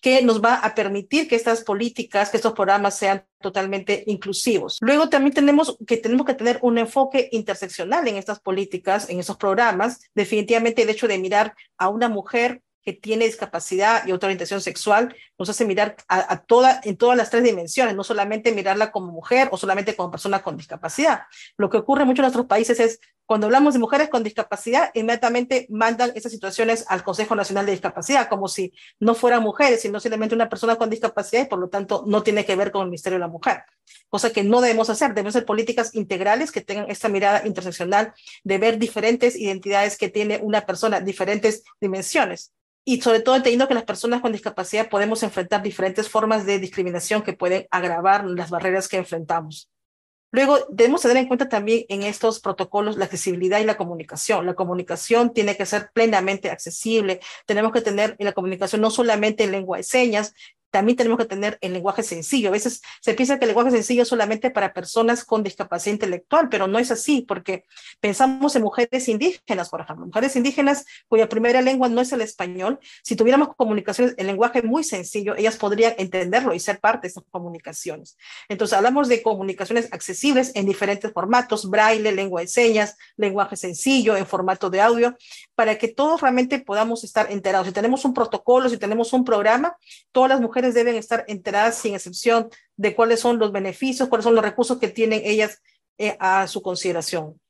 que 0.01 0.23
nos 0.23 0.43
va 0.43 0.55
a 0.55 0.75
permitir 0.75 1.27
que 1.27 1.35
estas 1.35 1.65
políticas, 1.65 2.31
que 2.31 2.37
estos 2.37 2.53
programas 2.53 2.97
sean 2.97 3.27
totalmente 3.41 4.05
inclusivos. 4.07 4.79
Luego 4.81 5.09
también 5.09 5.35
tenemos 5.35 5.77
que 5.87 5.97
tenemos 5.97 6.25
que 6.25 6.35
tener 6.35 6.59
un 6.63 6.79
enfoque 6.79 7.29
interseccional 7.33 8.07
en 8.07 8.17
estas 8.17 8.39
políticas, 8.39 9.11
en 9.11 9.19
estos 9.19 9.37
programas. 9.37 10.01
Definitivamente 10.15 10.83
el 10.83 10.91
hecho 10.91 11.09
de 11.09 11.19
mirar 11.19 11.55
a 11.77 11.89
una 11.89 12.09
mujer 12.09 12.63
que 12.89 12.95
tiene 12.95 13.27
discapacidad 13.27 14.07
y 14.07 14.13
otra 14.13 14.29
orientación 14.29 14.63
sexual 14.63 15.15
nos 15.39 15.51
hace 15.51 15.67
mirar 15.67 15.95
a, 16.09 16.33
a, 16.33 16.39
toda, 16.39 16.81
en 16.85 16.97
todas 16.97 17.19
las 17.19 17.29
tres 17.29 17.43
dimensiones, 17.45 17.95
no 17.95 18.03
solamente 18.03 18.51
mirarla 18.51 18.91
como 18.91 19.13
mujer 19.13 19.51
o 19.53 19.59
solamente 19.59 19.95
como 19.95 20.11
persona 20.11 20.43
con 20.43 20.57
discapacidad. 20.57 21.25
Lo 21.59 21.69
que 21.69 21.77
ocurre 21.77 22.05
en 22.05 22.09
muchos 22.09 22.23
de 22.23 22.29
nuestros 22.29 22.47
países 22.47 22.81
es 22.81 22.99
cuando 23.27 23.47
hablamos 23.47 23.75
de 23.75 23.81
mujeres 23.81 24.09
con 24.09 24.25
discapacidad, 24.25 24.91
inmediatamente 24.95 25.67
mandan 25.69 26.13
esas 26.15 26.33
situaciones 26.33 26.87
al 26.89 27.05
Consejo 27.05 27.35
Nacional 27.35 27.67
de 27.67 27.73
Discapacidad, 27.73 28.27
como 28.27 28.49
si 28.49 28.73
no 29.01 29.15
fueran 29.15 29.43
mujeres, 29.43 29.83
sino 29.83 30.01
simplemente 30.01 30.35
una 30.35 30.49
persona 30.49 30.77
con 30.77 30.89
discapacidad 30.89 31.43
y 31.43 31.47
por 31.47 31.59
lo 31.59 31.69
tanto 31.69 32.05
no 32.07 32.23
tiene 32.23 32.47
que 32.47 32.57
ver 32.57 32.73
con 32.73 32.81
el 32.81 32.89
Ministerio 32.89 33.19
de 33.19 33.21
la 33.21 33.29
Mujer. 33.29 33.65
Cosa 34.09 34.31
que 34.31 34.45
no 34.45 34.63
debemos 34.63 34.89
hacer, 34.89 35.11
debemos 35.11 35.37
hacer 35.37 35.45
políticas 35.45 35.95
integrales 35.95 36.51
que 36.51 36.63
tengan 36.63 36.91
esta 36.91 37.11
mirada 37.11 37.47
interseccional 37.47 38.15
de 38.45 38.57
ver 38.57 38.79
diferentes 38.79 39.37
identidades 39.37 39.99
que 39.99 40.09
tiene 40.09 40.41
una 40.43 40.65
persona, 40.65 41.01
diferentes 41.01 41.65
dimensiones 41.83 42.55
y 42.89 43.03
sobre 43.03 43.21
todo 43.21 43.37
entendiendo 43.37 43.69
que 43.69 43.75
las 43.75 43.85
personas 43.85 44.23
con 44.23 44.33
discapacidad 44.33 44.89
podemos 44.89 45.23
enfrentar 45.23 45.63
diferentes 45.63 46.09
formas 46.09 46.47
de 46.47 46.59
discriminación 46.59 47.21
que 47.21 47.35
pueden 47.35 47.67
agravar 47.71 48.25
las 48.25 48.49
barreras 48.49 48.89
que 48.89 48.97
enfrentamos. 48.97 49.69
Luego, 50.31 50.57
debemos 50.71 51.03
tener 51.03 51.19
en 51.19 51.27
cuenta 51.27 51.51
también 51.51 51.85
en 51.91 52.03
estos 52.03 52.41
protocolos 52.41 52.97
la 52.97 53.05
accesibilidad 53.05 53.61
y 53.61 53.65
la 53.65 53.77
comunicación. 53.77 54.47
La 54.47 54.55
comunicación 54.55 55.35
tiene 55.35 55.55
que 55.55 55.67
ser 55.67 55.91
plenamente 55.93 56.51
accesible. 56.51 57.21
Tenemos 57.45 57.73
que 57.73 57.83
tener 57.83 58.17
en 58.19 58.25
la 58.25 58.33
comunicación 58.33 58.81
no 58.81 58.91
solamente 58.91 59.45
en 59.45 59.53
lengua 59.53 59.77
de 59.77 59.83
señas, 59.83 60.33
también 60.71 60.97
tenemos 60.97 61.19
que 61.19 61.25
tener 61.25 61.59
el 61.61 61.73
lenguaje 61.73 62.03
sencillo. 62.03 62.49
A 62.49 62.53
veces 62.53 62.83
se 63.01 63.15
piensa 63.15 63.39
que 63.39 63.45
el 63.45 63.51
lenguaje 63.51 63.71
sencillo 63.71 64.03
es 64.03 64.09
solamente 64.09 64.51
para 64.51 64.73
personas 64.73 65.25
con 65.25 65.43
discapacidad 65.43 65.95
intelectual, 65.95 66.49
pero 66.49 66.67
no 66.67 66.79
es 66.79 66.91
así, 66.91 67.23
porque 67.23 67.65
pensamos 68.01 68.55
en 68.57 68.63
mujeres 68.63 69.09
indígenas, 69.09 69.69
por 69.71 69.81
ejemplo, 69.81 70.07
mujeres 70.07 70.37
indígenas 70.37 70.85
cuya 71.09 71.29
primera 71.29 71.63
lengua 71.63 71.89
no 71.89 72.01
es 72.01 72.13
el 72.13 72.21
español. 72.21 72.79
Si 73.03 73.17
tuviéramos 73.17 73.55
comunicaciones 73.57 74.15
en 74.19 74.27
lenguaje 74.27 74.63
muy 74.63 74.85
sencillo, 74.85 75.35
ellas 75.37 75.57
podrían 75.57 75.95
entenderlo 75.99 76.55
y 76.55 76.61
ser 76.61 76.81
parte 76.81 77.07
de 77.07 77.09
esas 77.09 77.25
comunicaciones. 77.31 78.17
Entonces, 78.49 78.77
hablamos 78.77 79.09
de 79.09 79.23
comunicaciones 79.23 79.89
accesibles 79.93 80.53
en 80.55 80.67
diferentes 80.67 81.13
formatos, 81.13 81.69
braille, 81.69 82.13
lengua 82.13 82.41
de 82.41 82.49
señas, 82.49 82.97
lenguaje 83.17 83.57
sencillo, 83.57 84.17
en 84.17 84.27
formato 84.27 84.71
de 84.71 84.81
audio, 84.81 85.17
para 85.55 85.79
que 85.79 85.89
todos 85.89 86.21
realmente 86.21 86.59
podamos 86.61 87.05
estar 87.05 87.31
enterados. 87.31 87.67
Si 87.67 87.73
tenemos 87.73 88.05
un 88.05 88.15
protocolo, 88.15 88.69
si 88.69 88.79
tenemos 88.79 89.13
un 89.13 89.25
programa, 89.25 89.77
todas 90.13 90.31
las 90.31 90.41
mujeres 90.41 90.58
deben 90.75 90.97
estar 90.97 91.25
enteradas 91.29 91.79
sin 91.79 91.95
excepción 91.95 92.49
de 92.77 92.95
cuáles 92.95 93.21
son 93.21 93.39
los 93.39 93.53
beneficios, 93.53 94.09
cuáles 94.09 94.25
son 94.25 94.35
los 94.35 94.45
recursos 94.45 94.79
que 94.79 94.89
tienen 94.89 95.23
ellas 95.25 95.63
eh, 95.99 96.17
a 96.21 96.47
su 96.47 96.63
consideración. 96.63 97.41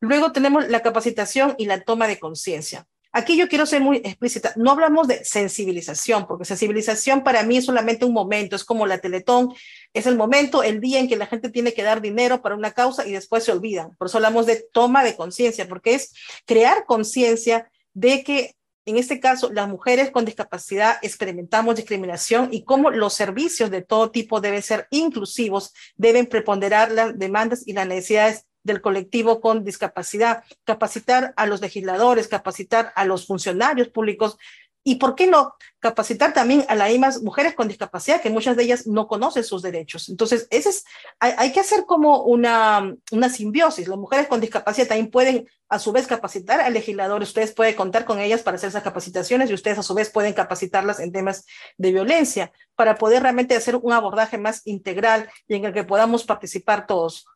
Luego 0.00 0.32
tenemos 0.32 0.68
la 0.68 0.82
capacitación 0.82 1.54
y 1.58 1.66
la 1.66 1.82
toma 1.82 2.06
de 2.06 2.18
conciencia. 2.18 2.86
Aquí 3.16 3.36
yo 3.36 3.48
quiero 3.48 3.64
ser 3.64 3.80
muy 3.80 3.98
explícita. 3.98 4.52
No 4.56 4.72
hablamos 4.72 5.06
de 5.06 5.24
sensibilización, 5.24 6.26
porque 6.26 6.44
sensibilización 6.44 7.22
para 7.22 7.44
mí 7.44 7.58
es 7.58 7.64
solamente 7.64 8.04
un 8.04 8.12
momento, 8.12 8.56
es 8.56 8.64
como 8.64 8.86
la 8.86 8.98
Teletón, 8.98 9.54
es 9.92 10.06
el 10.06 10.16
momento, 10.16 10.64
el 10.64 10.80
día 10.80 10.98
en 10.98 11.06
que 11.06 11.14
la 11.14 11.26
gente 11.26 11.48
tiene 11.48 11.72
que 11.72 11.84
dar 11.84 12.00
dinero 12.00 12.42
para 12.42 12.56
una 12.56 12.72
causa 12.72 13.06
y 13.06 13.12
después 13.12 13.44
se 13.44 13.52
olvidan. 13.52 13.94
Por 13.98 14.08
eso 14.08 14.18
hablamos 14.18 14.46
de 14.46 14.66
toma 14.72 15.04
de 15.04 15.14
conciencia, 15.14 15.68
porque 15.68 15.94
es 15.94 16.12
crear 16.44 16.86
conciencia 16.86 17.70
de 17.92 18.24
que 18.24 18.56
en 18.86 18.96
este 18.98 19.18
caso, 19.18 19.50
las 19.50 19.68
mujeres 19.68 20.10
con 20.10 20.24
discapacidad 20.24 20.98
experimentamos 21.02 21.76
discriminación 21.76 22.48
y 22.52 22.64
cómo 22.64 22.90
los 22.90 23.14
servicios 23.14 23.70
de 23.70 23.82
todo 23.82 24.10
tipo 24.10 24.40
deben 24.40 24.62
ser 24.62 24.86
inclusivos, 24.90 25.72
deben 25.96 26.26
preponderar 26.26 26.90
las 26.90 27.18
demandas 27.18 27.66
y 27.66 27.72
las 27.72 27.86
necesidades 27.86 28.46
del 28.62 28.80
colectivo 28.80 29.40
con 29.40 29.64
discapacidad, 29.64 30.42
capacitar 30.64 31.32
a 31.36 31.46
los 31.46 31.60
legisladores, 31.60 32.28
capacitar 32.28 32.92
a 32.96 33.04
los 33.04 33.26
funcionarios 33.26 33.88
públicos 33.88 34.38
y 34.84 34.96
por 34.96 35.14
qué 35.14 35.26
no 35.26 35.54
capacitar 35.80 36.34
también 36.34 36.64
a 36.68 36.74
las 36.74 36.90
mismas 36.90 37.22
mujeres 37.22 37.54
con 37.54 37.68
discapacidad, 37.68 38.20
que 38.20 38.30
muchas 38.30 38.56
de 38.56 38.64
ellas 38.64 38.86
no 38.86 39.06
conocen 39.06 39.42
sus 39.42 39.62
derechos. 39.62 40.10
Entonces, 40.10 40.46
ese 40.50 40.68
es, 40.68 40.84
hay, 41.18 41.32
hay, 41.38 41.52
que 41.52 41.60
hacer 41.60 41.86
como 41.86 42.22
una, 42.22 42.94
una 43.10 43.28
simbiosis. 43.30 43.88
Las 43.88 43.98
mujeres 43.98 44.28
con 44.28 44.40
discapacidad 44.40 44.88
también 44.88 45.10
pueden 45.10 45.48
a 45.70 45.78
su 45.78 45.90
vez 45.90 46.06
capacitar 46.06 46.60
a 46.60 46.68
legisladores. 46.68 47.28
Ustedes 47.28 47.52
pueden 47.52 47.74
contar 47.74 48.04
con 48.04 48.20
ellas 48.20 48.42
para 48.42 48.56
hacer 48.56 48.68
esas 48.68 48.82
capacitaciones 48.82 49.50
y 49.50 49.54
ustedes 49.54 49.78
a 49.78 49.82
su 49.82 49.94
vez 49.94 50.10
pueden 50.10 50.34
capacitarlas 50.34 51.00
en 51.00 51.12
temas 51.12 51.46
de 51.78 51.90
violencia 51.90 52.52
para 52.76 52.96
poder 52.96 53.22
realmente 53.22 53.56
hacer 53.56 53.76
un 53.76 53.92
abordaje 53.92 54.36
más 54.36 54.66
integral 54.66 55.30
y 55.48 55.54
en 55.54 55.64
el 55.64 55.72
que 55.72 55.84
podamos 55.84 56.24
participar 56.24 56.86
todos. 56.86 57.26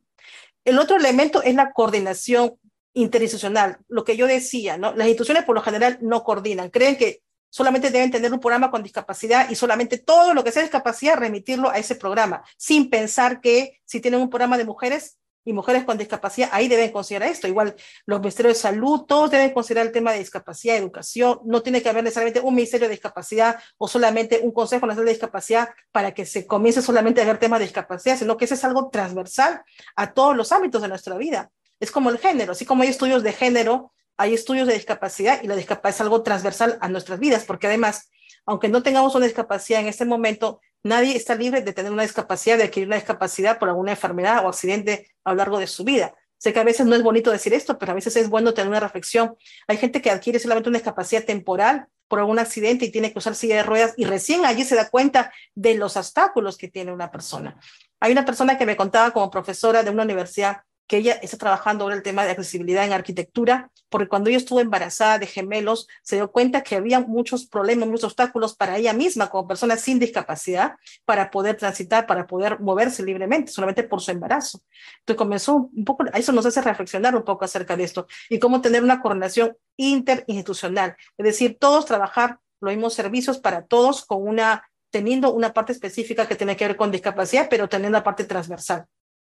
El 0.65 0.79
otro 0.79 0.97
elemento 0.97 1.43
es 1.43 1.55
la 1.55 1.73
coordinación 1.73 2.59
interinstitucional, 2.93 3.79
lo 3.89 4.05
que 4.05 4.17
yo 4.17 4.27
decía, 4.27 4.77
¿no? 4.77 4.95
Las 4.95 5.07
instituciones 5.07 5.45
por 5.45 5.55
lo 5.55 5.63
general 5.63 5.99
no 6.01 6.25
coordinan, 6.25 6.71
creen 6.71 6.97
que 6.97 7.23
solamente 7.51 7.91
deben 7.91 8.11
tener 8.11 8.33
un 8.33 8.41
programa 8.41 8.71
con 8.71 8.83
discapacidad 8.83 9.51
y 9.51 9.55
solamente 9.55 9.99
todo 9.99 10.35
lo 10.35 10.45
que 10.45 10.53
sea 10.53 10.63
discapacidad 10.63 11.17
remitirlo 11.17 11.71
a 11.71 11.79
ese 11.79 11.95
programa, 11.95 12.43
sin 12.57 12.91
pensar 12.91 13.41
que 13.41 13.81
si 13.85 14.01
tienen 14.01 14.21
un 14.21 14.31
programa 14.31 14.59
de 14.59 14.65
mujeres 14.65 15.19
y 15.49 15.53
mujeres 15.55 15.85
con 15.85 15.97
discapacidad, 15.97 16.51
ahí 16.53 16.69
deben 16.69 16.93
considerar 16.93 17.31
esto. 17.31 17.49
Igual 17.49 17.75
los 18.05 18.21
ministerios 18.21 18.57
de 18.57 18.61
salud, 18.61 19.07
todos 19.07 19.31
deben 19.31 19.51
considerar 19.55 19.87
el 19.87 19.93
tema 19.93 20.13
de 20.13 20.19
discapacidad, 20.19 20.77
educación. 20.77 21.41
No 21.45 21.63
tiene 21.63 21.81
que 21.81 21.89
haber 21.89 22.05
necesariamente 22.05 22.41
un 22.41 22.55
ministerio 22.55 22.87
de 22.87 22.93
discapacidad 22.93 23.59
o 23.79 23.89
solamente 23.89 24.41
un 24.43 24.53
consejo 24.53 24.87
nacional 24.87 25.07
de 25.07 25.13
discapacidad 25.13 25.71
para 25.91 26.13
que 26.13 26.27
se 26.27 26.47
comience 26.47 26.83
solamente 26.83 27.23
a 27.23 27.25
ver 27.25 27.39
temas 27.39 27.61
de 27.61 27.65
discapacidad, 27.65 28.19
sino 28.19 28.37
que 28.37 28.45
ese 28.45 28.55
es 28.55 28.65
algo 28.65 28.91
transversal 28.91 29.63
a 29.97 30.13
todos 30.13 30.37
los 30.37 30.53
ámbitos 30.53 30.83
de 30.83 30.89
nuestra 30.89 31.17
vida. 31.17 31.51
Es 31.81 31.91
como 31.91 32.11
el 32.11 32.19
género, 32.19 32.53
así 32.53 32.67
como 32.67 32.83
hay 32.83 32.91
estudios 32.91 33.23
de 33.23 33.33
género, 33.33 33.93
hay 34.19 34.35
estudios 34.35 34.67
de 34.67 34.75
discapacidad 34.75 35.43
y 35.43 35.47
la 35.47 35.57
discapacidad 35.57 35.95
es 35.95 36.01
algo 36.01 36.23
transversal 36.23 36.77
a 36.81 36.89
nuestras 36.89 37.21
vidas, 37.21 37.45
porque 37.45 37.69
además, 37.69 38.11
aunque 38.45 38.69
no 38.69 38.83
tengamos 38.83 39.15
una 39.15 39.27
discapacidad 39.27 39.81
en 39.81 39.87
este 39.87 40.05
momento, 40.05 40.61
nadie 40.83 41.17
está 41.17 41.37
libre 41.37 41.63
de 41.63 41.73
tener 41.73 41.93
una 41.93 42.03
discapacidad, 42.03 42.59
de 42.59 42.65
adquirir 42.65 42.89
una 42.89 42.97
discapacidad 42.97 43.59
por 43.59 43.69
alguna 43.69 43.93
enfermedad 43.93 44.45
o 44.45 44.49
accidente 44.49 45.09
a 45.25 45.31
lo 45.31 45.37
largo 45.37 45.59
de 45.59 45.69
su 45.69 45.85
vida. 45.85 46.15
Sé 46.37 46.53
que 46.53 46.61
a 46.61 46.65
veces 46.65 46.87
no 46.87 46.97
es 46.97 47.03
bonito 47.03 47.31
decir 47.31 47.55
esto, 47.55 47.79
pero 47.79 47.93
a 47.93 47.95
veces 47.95 48.17
es 48.17 48.29
bueno 48.29 48.55
tener 48.55 48.69
una 48.69 48.81
reflexión. 48.81 49.37
Hay 49.69 49.77
gente 49.77 50.03
que 50.03 50.11
adquiere 50.11 50.39
solamente 50.41 50.69
una 50.69 50.79
discapacidad 50.79 51.25
temporal 51.25 51.87
por 52.09 52.19
algún 52.19 52.39
accidente 52.39 52.87
y 52.87 52.91
tiene 52.91 53.13
que 53.13 53.19
usar 53.19 53.35
silla 53.35 53.57
de 53.57 53.63
ruedas 53.63 53.95
y 53.97 54.05
recién 54.05 54.45
allí 54.45 54.65
se 54.65 54.75
da 54.75 54.89
cuenta 54.89 55.33
de 55.55 55.75
los 55.75 55.97
obstáculos 55.97 56.57
que 56.57 56.69
tiene 56.69 56.93
una 56.93 57.11
persona. 57.11 57.57
Hay 58.01 58.13
una 58.13 58.25
persona 58.25 58.59
que 58.59 58.67
me 58.67 58.77
contaba 58.77 59.13
como 59.13 59.31
profesora 59.31 59.83
de 59.83 59.91
una 59.91 60.05
universidad 60.05 60.63
que 60.89 60.97
ella 60.97 61.13
está 61.23 61.37
trabajando 61.37 61.85
ahora 61.85 61.97
el 61.97 62.03
tema 62.03 62.25
de 62.25 62.33
accesibilidad 62.33 62.85
en 62.85 62.93
arquitectura, 62.93 63.71
porque 63.91 64.09
cuando 64.09 64.31
ella 64.31 64.39
estuvo 64.39 64.61
embarazada 64.61 65.19
de 65.19 65.27
gemelos, 65.27 65.87
se 66.03 66.17
dio 66.17 66.33
cuenta 66.33 66.63
que 66.63 66.77
había 66.77 67.01
muchos 67.01 67.47
problemas, 67.47 67.89
muchos 67.89 68.05
obstáculos 68.05 68.57
para 68.57 68.79
ella 68.79 68.95
misma 68.95 69.29
como 69.29 69.47
persona 69.47 69.77
sin 69.77 69.99
discapacidad 69.99 70.77
para 71.05 71.31
poder 71.31 71.57
transitar, 71.57 72.07
para 72.07 72.27
poder 72.27 72.59
moverse 72.61 73.03
libremente, 73.03 73.53
solamente 73.53 73.83
por 73.85 74.01
su 74.01 74.11
embarazo. 74.11 74.63
Entonces 75.01 75.19
comenzó 75.19 75.71
un 75.73 75.85
poco, 75.85 76.05
eso 76.15 76.33
nos 76.33 76.47
hace 76.47 76.63
reflexionar 76.63 77.15
un 77.15 77.23
poco 77.23 77.45
acerca 77.45 77.77
de 77.77 77.85
esto 77.85 78.07
y 78.31 78.39
cómo 78.39 78.63
tener 78.63 78.83
una 78.83 79.03
coordinación 79.03 79.57
interinstitucional, 79.77 80.97
es 81.19 81.25
decir, 81.25 81.59
todos 81.61 81.85
trabajar 81.85 82.41
los 82.61 82.73
mismos 82.73 82.95
servicios 82.95 83.39
para 83.39 83.67
todos 83.67 84.05
con 84.05 84.27
una 84.27 84.65
teniendo 84.91 85.33
una 85.33 85.53
parte 85.53 85.73
específica 85.73 86.27
que 86.27 86.35
tiene 86.35 86.57
que 86.57 86.67
ver 86.67 86.77
con 86.77 86.91
discapacidad, 86.91 87.49
pero 87.51 87.69
teniendo 87.69 87.99
la 87.99 88.05
parte 88.05 88.25
transversal. 88.25 88.87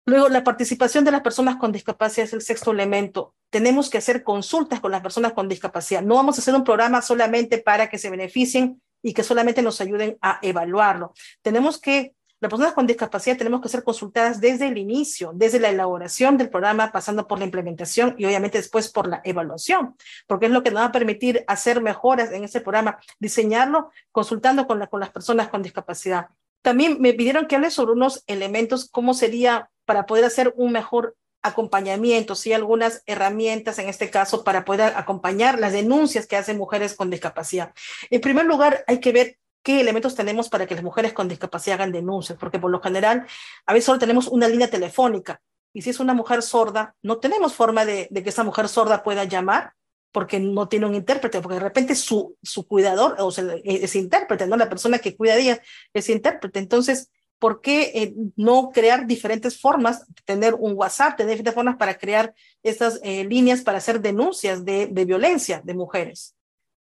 Luego, 0.07 0.29
la 0.29 0.45
participación 0.45 1.03
de 1.03 1.11
las 1.11 1.19
personas 1.19 1.57
con 1.57 1.73
discapacidad 1.73 2.27
es 2.27 2.31
el 2.31 2.41
sexto 2.41 2.71
elemento. 2.71 3.35
Tenemos 3.49 3.89
que 3.89 3.97
hacer 3.97 4.23
consultas 4.23 4.79
con 4.79 4.89
las 4.89 5.01
personas 5.01 5.33
con 5.33 5.49
discapacidad. 5.49 6.01
No 6.01 6.15
vamos 6.15 6.37
a 6.37 6.41
hacer 6.41 6.55
un 6.55 6.63
programa 6.63 7.01
solamente 7.01 7.57
para 7.57 7.89
que 7.89 7.97
se 7.97 8.09
beneficien 8.09 8.81
y 9.03 9.13
que 9.13 9.21
solamente 9.21 9.61
nos 9.61 9.81
ayuden 9.81 10.17
a 10.21 10.39
evaluarlo. 10.41 11.13
Tenemos 11.41 11.77
que, 11.77 12.15
las 12.39 12.49
personas 12.49 12.73
con 12.73 12.87
discapacidad 12.87 13.35
tenemos 13.35 13.59
que 13.59 13.67
ser 13.67 13.83
consultadas 13.83 14.39
desde 14.39 14.69
el 14.69 14.77
inicio, 14.77 15.33
desde 15.35 15.59
la 15.59 15.71
elaboración 15.71 16.37
del 16.37 16.49
programa, 16.49 16.93
pasando 16.93 17.27
por 17.27 17.39
la 17.39 17.45
implementación 17.45 18.15
y 18.17 18.23
obviamente 18.23 18.59
después 18.59 18.87
por 18.87 19.09
la 19.09 19.19
evaluación, 19.25 19.97
porque 20.25 20.45
es 20.45 20.53
lo 20.53 20.63
que 20.63 20.71
nos 20.71 20.83
va 20.83 20.85
a 20.85 20.91
permitir 20.93 21.43
hacer 21.47 21.81
mejoras 21.81 22.31
en 22.31 22.45
ese 22.45 22.61
programa, 22.61 22.97
diseñarlo 23.19 23.91
consultando 24.13 24.67
con, 24.67 24.85
con 24.85 25.01
las 25.01 25.09
personas 25.09 25.49
con 25.49 25.63
discapacidad. 25.63 26.27
También 26.61 27.01
me 27.01 27.11
pidieron 27.11 27.45
que 27.45 27.57
hable 27.57 27.71
sobre 27.71 27.91
unos 27.91 28.23
elementos, 28.25 28.89
cómo 28.89 29.13
sería 29.13 29.69
para 29.87 30.05
poder 30.05 30.25
hacer 30.25 30.53
un 30.57 30.73
mejor 30.73 31.15
acompañamiento, 31.41 32.35
sí, 32.35 32.51
algunas 32.51 33.03
herramientas 33.05 33.79
en 33.79 33.87
este 33.87 34.09
caso 34.09 34.43
para 34.43 34.65
poder 34.65 34.93
acompañar 34.97 35.59
las 35.59 35.71
denuncias 35.71 36.27
que 36.27 36.35
hacen 36.35 36.57
mujeres 36.57 36.93
con 36.93 37.09
discapacidad. 37.09 37.73
En 38.09 38.19
primer 38.19 38.45
lugar, 38.45 38.83
hay 38.85 38.99
que 38.99 39.13
ver 39.13 39.37
qué 39.63 39.79
elementos 39.79 40.13
tenemos 40.13 40.49
para 40.49 40.67
que 40.67 40.75
las 40.75 40.83
mujeres 40.83 41.13
con 41.13 41.29
discapacidad 41.29 41.75
hagan 41.75 41.93
denuncias, 41.93 42.37
porque 42.37 42.59
por 42.59 42.69
lo 42.69 42.81
general 42.81 43.25
a 43.65 43.73
veces 43.73 43.85
solo 43.85 43.97
tenemos 43.97 44.27
una 44.27 44.49
línea 44.49 44.69
telefónica 44.69 45.41
y 45.73 45.81
si 45.83 45.91
es 45.91 46.01
una 46.01 46.13
mujer 46.13 46.41
sorda, 46.41 46.95
no 47.01 47.19
tenemos 47.19 47.53
forma 47.53 47.85
de, 47.85 48.09
que 48.11 48.29
esa 48.29 48.43
mujer 48.43 48.67
sorda 48.67 49.03
pueda 49.03 49.23
llamar 49.23 49.73
porque 50.11 50.39
no 50.39 50.67
tiene 50.67 50.85
un 50.85 50.95
intérprete, 50.95 51.39
porque 51.39 51.55
de 51.55 51.63
repente 51.63 51.95
su, 51.95 52.35
su 52.41 52.67
cuidador 52.67 53.15
o 53.19 53.31
sea, 53.31 53.45
es 53.63 53.95
intérprete, 53.95 54.47
¿no? 54.47 54.57
La 54.57 54.69
persona 54.69 54.99
que 54.99 55.15
cuida 55.15 55.35
de 55.35 55.41
ella 55.41 55.61
es 55.93 56.09
intérprete. 56.09 56.59
Entonces, 56.59 57.11
¿por 57.39 57.61
qué 57.61 57.91
eh, 57.93 58.13
no 58.35 58.71
crear 58.71 59.07
diferentes 59.07 59.59
formas, 59.59 60.05
tener 60.25 60.53
un 60.55 60.73
WhatsApp, 60.75 61.17
tener 61.17 61.31
diferentes 61.31 61.55
formas 61.55 61.77
para 61.77 61.97
crear 61.97 62.33
estas 62.63 62.99
eh, 63.03 63.23
líneas 63.25 63.61
para 63.61 63.77
hacer 63.77 64.01
denuncias 64.01 64.65
de, 64.65 64.87
de 64.87 65.05
violencia 65.05 65.61
de 65.63 65.73
mujeres? 65.73 66.35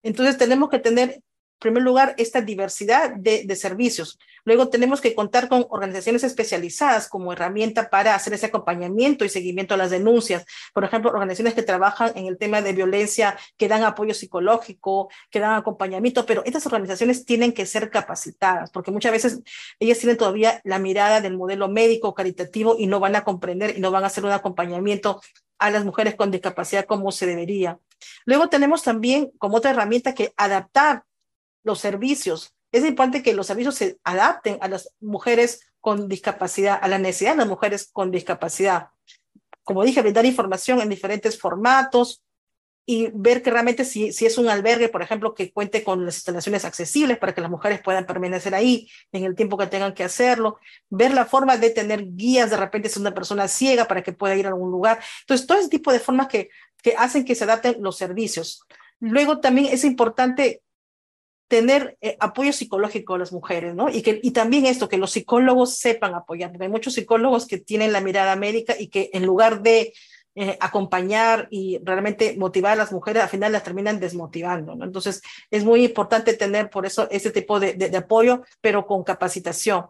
Entonces, 0.02 0.38
tenemos 0.38 0.68
que 0.68 0.78
tener 0.78 1.22
primer 1.58 1.82
lugar, 1.82 2.14
esta 2.18 2.40
diversidad 2.40 3.14
de, 3.14 3.44
de, 3.44 3.56
servicios. 3.56 4.18
Luego 4.44 4.68
tenemos 4.68 5.00
que 5.00 5.14
contar 5.14 5.48
con 5.48 5.66
organizaciones 5.70 6.24
especializadas 6.24 7.08
como 7.08 7.32
herramienta 7.32 7.90
para 7.90 8.14
hacer 8.14 8.32
ese 8.32 8.46
acompañamiento 8.46 9.24
y 9.24 9.28
seguimiento 9.28 9.74
a 9.74 9.76
las 9.76 9.90
denuncias. 9.90 10.44
Por 10.72 10.84
ejemplo, 10.84 11.10
organizaciones 11.10 11.54
que 11.54 11.62
trabajan 11.62 12.12
en 12.14 12.26
el 12.26 12.38
tema 12.38 12.62
de 12.62 12.72
violencia, 12.72 13.36
que 13.56 13.68
dan 13.68 13.84
apoyo 13.84 14.14
psicológico, 14.14 15.10
que 15.30 15.40
dan 15.40 15.54
acompañamiento, 15.54 16.24
pero 16.24 16.42
estas 16.44 16.66
organizaciones 16.66 17.24
tienen 17.24 17.52
que 17.52 17.66
ser 17.66 17.90
capacitadas, 17.90 18.70
porque 18.70 18.90
muchas 18.90 19.12
veces 19.12 19.40
ellas 19.80 19.98
tienen 19.98 20.16
todavía 20.16 20.60
la 20.64 20.78
mirada 20.78 21.20
del 21.20 21.36
modelo 21.36 21.68
médico 21.68 22.14
caritativo 22.14 22.76
y 22.78 22.86
no 22.86 23.00
van 23.00 23.16
a 23.16 23.24
comprender 23.24 23.76
y 23.76 23.80
no 23.80 23.90
van 23.90 24.04
a 24.04 24.06
hacer 24.06 24.24
un 24.24 24.32
acompañamiento 24.32 25.20
a 25.58 25.70
las 25.70 25.84
mujeres 25.84 26.14
con 26.14 26.30
discapacidad 26.30 26.86
como 26.86 27.10
se 27.12 27.26
debería. 27.26 27.78
Luego 28.24 28.48
tenemos 28.48 28.82
también 28.82 29.32
como 29.38 29.56
otra 29.56 29.72
herramienta 29.72 30.14
que 30.14 30.32
adaptar 30.36 31.04
los 31.68 31.78
servicios. 31.80 32.54
Es 32.72 32.82
importante 32.84 33.22
que 33.22 33.34
los 33.34 33.46
servicios 33.46 33.76
se 33.76 33.98
adapten 34.02 34.58
a 34.60 34.68
las 34.68 34.90
mujeres 35.00 35.60
con 35.80 36.08
discapacidad, 36.08 36.78
a 36.80 36.88
la 36.88 36.98
necesidad 36.98 37.32
de 37.32 37.38
las 37.38 37.46
mujeres 37.46 37.90
con 37.92 38.10
discapacidad. 38.10 38.88
Como 39.62 39.84
dije, 39.84 40.00
brindar 40.00 40.24
información 40.24 40.80
en 40.80 40.88
diferentes 40.88 41.38
formatos 41.38 42.24
y 42.86 43.10
ver 43.12 43.42
que 43.42 43.50
realmente 43.50 43.84
si, 43.84 44.12
si 44.12 44.24
es 44.24 44.38
un 44.38 44.48
albergue, 44.48 44.88
por 44.88 45.02
ejemplo, 45.02 45.34
que 45.34 45.52
cuente 45.52 45.84
con 45.84 46.06
las 46.06 46.16
instalaciones 46.16 46.64
accesibles 46.64 47.18
para 47.18 47.34
que 47.34 47.42
las 47.42 47.50
mujeres 47.50 47.82
puedan 47.82 48.06
permanecer 48.06 48.54
ahí 48.54 48.88
en 49.12 49.24
el 49.24 49.34
tiempo 49.34 49.58
que 49.58 49.66
tengan 49.66 49.92
que 49.92 50.04
hacerlo, 50.04 50.58
ver 50.88 51.12
la 51.12 51.26
forma 51.26 51.58
de 51.58 51.68
tener 51.68 52.06
guías 52.14 52.48
de 52.48 52.56
repente 52.56 52.88
si 52.88 52.98
una 52.98 53.12
persona 53.12 53.46
ciega 53.46 53.84
para 53.84 54.02
que 54.02 54.14
pueda 54.14 54.36
ir 54.36 54.46
a 54.46 54.48
algún 54.48 54.70
lugar. 54.70 55.00
Entonces, 55.20 55.46
todo 55.46 55.58
ese 55.58 55.68
tipo 55.68 55.92
de 55.92 56.00
formas 56.00 56.28
que, 56.28 56.48
que 56.82 56.94
hacen 56.96 57.26
que 57.26 57.34
se 57.34 57.44
adapten 57.44 57.76
los 57.80 57.98
servicios. 57.98 58.64
Luego 59.00 59.38
también 59.38 59.68
es 59.70 59.84
importante 59.84 60.62
tener 61.48 61.96
eh, 62.00 62.16
apoyo 62.20 62.52
psicológico 62.52 63.14
a 63.14 63.18
las 63.18 63.32
mujeres, 63.32 63.74
¿no? 63.74 63.88
Y, 63.88 64.02
que, 64.02 64.20
y 64.22 64.30
también 64.32 64.66
esto, 64.66 64.88
que 64.88 64.98
los 64.98 65.10
psicólogos 65.10 65.78
sepan 65.78 66.14
apoyar, 66.14 66.50
porque 66.50 66.64
hay 66.64 66.70
muchos 66.70 66.94
psicólogos 66.94 67.46
que 67.46 67.58
tienen 67.58 67.92
la 67.92 68.02
mirada 68.02 68.36
médica 68.36 68.74
y 68.78 68.88
que 68.88 69.10
en 69.14 69.24
lugar 69.24 69.62
de 69.62 69.94
eh, 70.34 70.56
acompañar 70.60 71.48
y 71.50 71.80
realmente 71.82 72.36
motivar 72.36 72.72
a 72.74 72.76
las 72.76 72.92
mujeres, 72.92 73.22
al 73.22 73.28
final 73.30 73.50
las 73.50 73.64
terminan 73.64 73.98
desmotivando, 73.98 74.76
¿no? 74.76 74.84
Entonces, 74.84 75.22
es 75.50 75.64
muy 75.64 75.84
importante 75.84 76.34
tener 76.34 76.70
por 76.70 76.86
eso 76.86 77.08
este 77.10 77.30
tipo 77.30 77.58
de, 77.58 77.72
de, 77.72 77.88
de 77.88 77.96
apoyo, 77.96 78.42
pero 78.60 78.86
con 78.86 79.02
capacitación. 79.02 79.86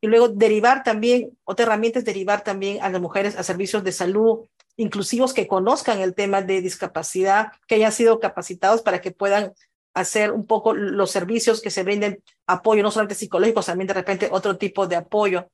Y 0.00 0.06
luego 0.06 0.28
derivar 0.28 0.82
también, 0.84 1.36
otra 1.44 1.66
herramienta 1.66 1.98
es 1.98 2.04
derivar 2.04 2.42
también 2.42 2.82
a 2.82 2.88
las 2.88 3.00
mujeres 3.00 3.36
a 3.36 3.42
servicios 3.42 3.84
de 3.84 3.92
salud 3.92 4.46
inclusivos 4.80 5.34
que 5.34 5.46
conozcan 5.46 6.00
el 6.00 6.14
tema 6.14 6.40
de 6.40 6.62
discapacidad, 6.62 7.48
que 7.66 7.74
hayan 7.74 7.92
sido 7.92 8.18
capacitados 8.18 8.80
para 8.80 9.00
que 9.02 9.10
puedan 9.10 9.52
hacer 9.94 10.32
un 10.32 10.46
poco 10.46 10.74
los 10.74 11.10
servicios 11.10 11.60
que 11.60 11.70
se 11.70 11.82
brinden 11.82 12.22
apoyo, 12.46 12.82
no 12.82 12.90
solamente 12.90 13.14
psicológico, 13.14 13.62
también 13.62 13.88
de 13.88 13.94
repente 13.94 14.28
otro 14.30 14.56
tipo 14.56 14.86
de 14.86 14.96
apoyo. 14.96 15.48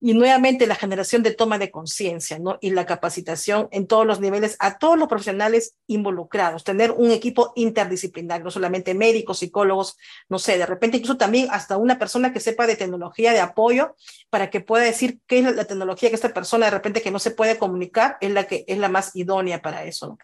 Y 0.00 0.12
nuevamente 0.12 0.66
la 0.66 0.74
generación 0.74 1.22
de 1.22 1.32
toma 1.32 1.56
de 1.56 1.70
conciencia, 1.70 2.38
¿no? 2.38 2.58
Y 2.60 2.70
la 2.72 2.84
capacitación 2.84 3.68
en 3.70 3.86
todos 3.86 4.04
los 4.04 4.20
niveles 4.20 4.56
a 4.58 4.76
todos 4.76 4.98
los 4.98 5.08
profesionales 5.08 5.76
involucrados, 5.86 6.62
tener 6.62 6.90
un 6.90 7.10
equipo 7.10 7.52
interdisciplinario, 7.56 8.44
no 8.44 8.50
solamente 8.50 8.92
médicos, 8.92 9.38
psicólogos, 9.38 9.96
no 10.28 10.38
sé, 10.38 10.58
de 10.58 10.66
repente 10.66 10.98
incluso 10.98 11.16
también 11.16 11.48
hasta 11.50 11.78
una 11.78 11.98
persona 11.98 12.34
que 12.34 12.40
sepa 12.40 12.66
de 12.66 12.76
tecnología 12.76 13.32
de 13.32 13.40
apoyo 13.40 13.96
para 14.28 14.50
que 14.50 14.60
pueda 14.60 14.84
decir 14.84 15.20
qué 15.26 15.38
es 15.38 15.56
la 15.56 15.64
tecnología 15.64 16.10
que 16.10 16.16
esta 16.16 16.34
persona 16.34 16.66
de 16.66 16.72
repente 16.72 17.00
que 17.00 17.10
no 17.10 17.18
se 17.18 17.30
puede 17.30 17.56
comunicar 17.56 18.18
es 18.20 18.30
la 18.30 18.44
que 18.46 18.66
es 18.68 18.76
la 18.76 18.90
más 18.90 19.16
idónea 19.16 19.62
para 19.62 19.84
eso, 19.84 20.08
¿no? 20.08 20.18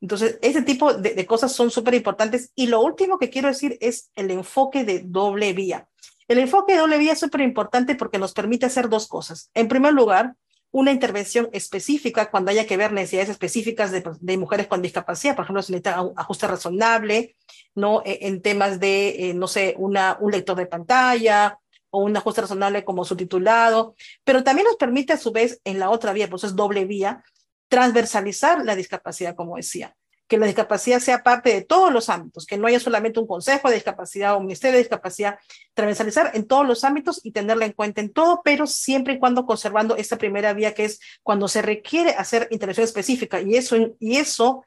Entonces, 0.00 0.38
ese 0.40 0.62
tipo 0.62 0.94
de, 0.94 1.26
cosas 1.26 1.52
son 1.52 1.70
súper 1.70 1.94
importantes. 1.94 2.52
Y 2.54 2.68
lo 2.68 2.80
último 2.80 3.18
que 3.18 3.30
quiero 3.30 3.48
decir 3.48 3.76
es 3.80 4.10
el 4.14 4.30
enfoque 4.30 4.84
de 4.84 5.00
doble 5.00 5.52
vía. 5.52 5.88
El 6.28 6.38
enfoque 6.38 6.72
de 6.72 6.78
doble 6.78 6.98
vía 6.98 7.12
es 7.12 7.18
súper 7.18 7.42
importante 7.42 7.94
porque 7.94 8.18
nos 8.18 8.32
permite 8.32 8.66
hacer 8.66 8.88
dos 8.88 9.08
cosas. 9.08 9.50
En 9.52 9.68
primer 9.68 9.92
lugar, 9.92 10.36
una 10.72 10.92
intervención 10.92 11.48
específica 11.52 12.30
cuando 12.30 12.50
haya 12.50 12.66
que 12.66 12.76
ver 12.76 12.92
necesidades 12.92 13.30
específicas 13.30 13.90
de, 13.90 14.38
mujeres 14.38 14.68
con 14.68 14.82
discapacidad, 14.82 15.34
por 15.34 15.44
ejemplo, 15.44 15.62
si 15.62 15.72
necesita 15.72 16.00
un 16.00 16.12
ajuste 16.16 16.46
razonable, 16.46 17.36
¿no? 17.74 18.02
E, 18.04 18.26
en 18.28 18.40
temas 18.40 18.78
de, 18.78 19.30
eh, 19.30 19.34
no 19.34 19.48
sé, 19.48 19.74
una, 19.78 20.16
un 20.20 20.30
lector 20.30 20.56
de 20.56 20.66
pantalla 20.66 21.58
o 21.90 22.04
un 22.04 22.16
ajuste 22.16 22.42
razonable 22.42 22.84
como 22.84 23.04
subtitulado, 23.04 23.96
pero 24.22 24.44
también 24.44 24.66
nos 24.66 24.76
permite 24.76 25.12
a 25.12 25.16
su 25.16 25.32
vez 25.32 25.60
en 25.64 25.80
la 25.80 25.90
otra 25.90 26.12
vía, 26.12 26.30
pues 26.30 26.44
es 26.44 26.54
doble 26.54 26.84
vía, 26.84 27.24
transversalizar 27.70 28.64
la 28.64 28.74
discapacidad, 28.74 29.36
como 29.36 29.56
decía, 29.56 29.96
que 30.26 30.38
la 30.38 30.46
discapacidad 30.46 31.00
sea 31.00 31.22
parte 31.22 31.52
de 31.52 31.62
todos 31.62 31.92
los 31.92 32.08
ámbitos, 32.08 32.46
que 32.46 32.58
no 32.58 32.66
haya 32.66 32.78
solamente 32.78 33.18
un 33.20 33.26
consejo 33.26 33.68
de 33.68 33.74
discapacidad 33.74 34.34
o 34.34 34.38
un 34.38 34.46
ministerio 34.46 34.74
de 34.74 34.82
discapacidad, 34.82 35.38
transversalizar 35.74 36.32
en 36.34 36.46
todos 36.46 36.66
los 36.66 36.84
ámbitos 36.84 37.20
y 37.24 37.32
tenerla 37.32 37.64
en 37.64 37.72
cuenta 37.72 38.00
en 38.00 38.12
todo, 38.12 38.42
pero 38.44 38.66
siempre 38.66 39.14
y 39.14 39.18
cuando 39.18 39.46
conservando 39.46 39.96
esta 39.96 40.18
primera 40.18 40.52
vía 40.52 40.74
que 40.74 40.84
es 40.84 41.00
cuando 41.22 41.48
se 41.48 41.62
requiere 41.62 42.10
hacer 42.10 42.48
intervención 42.50 42.84
específica. 42.84 43.40
Y 43.40 43.56
eso, 43.56 43.76
y 43.98 44.16
eso 44.16 44.64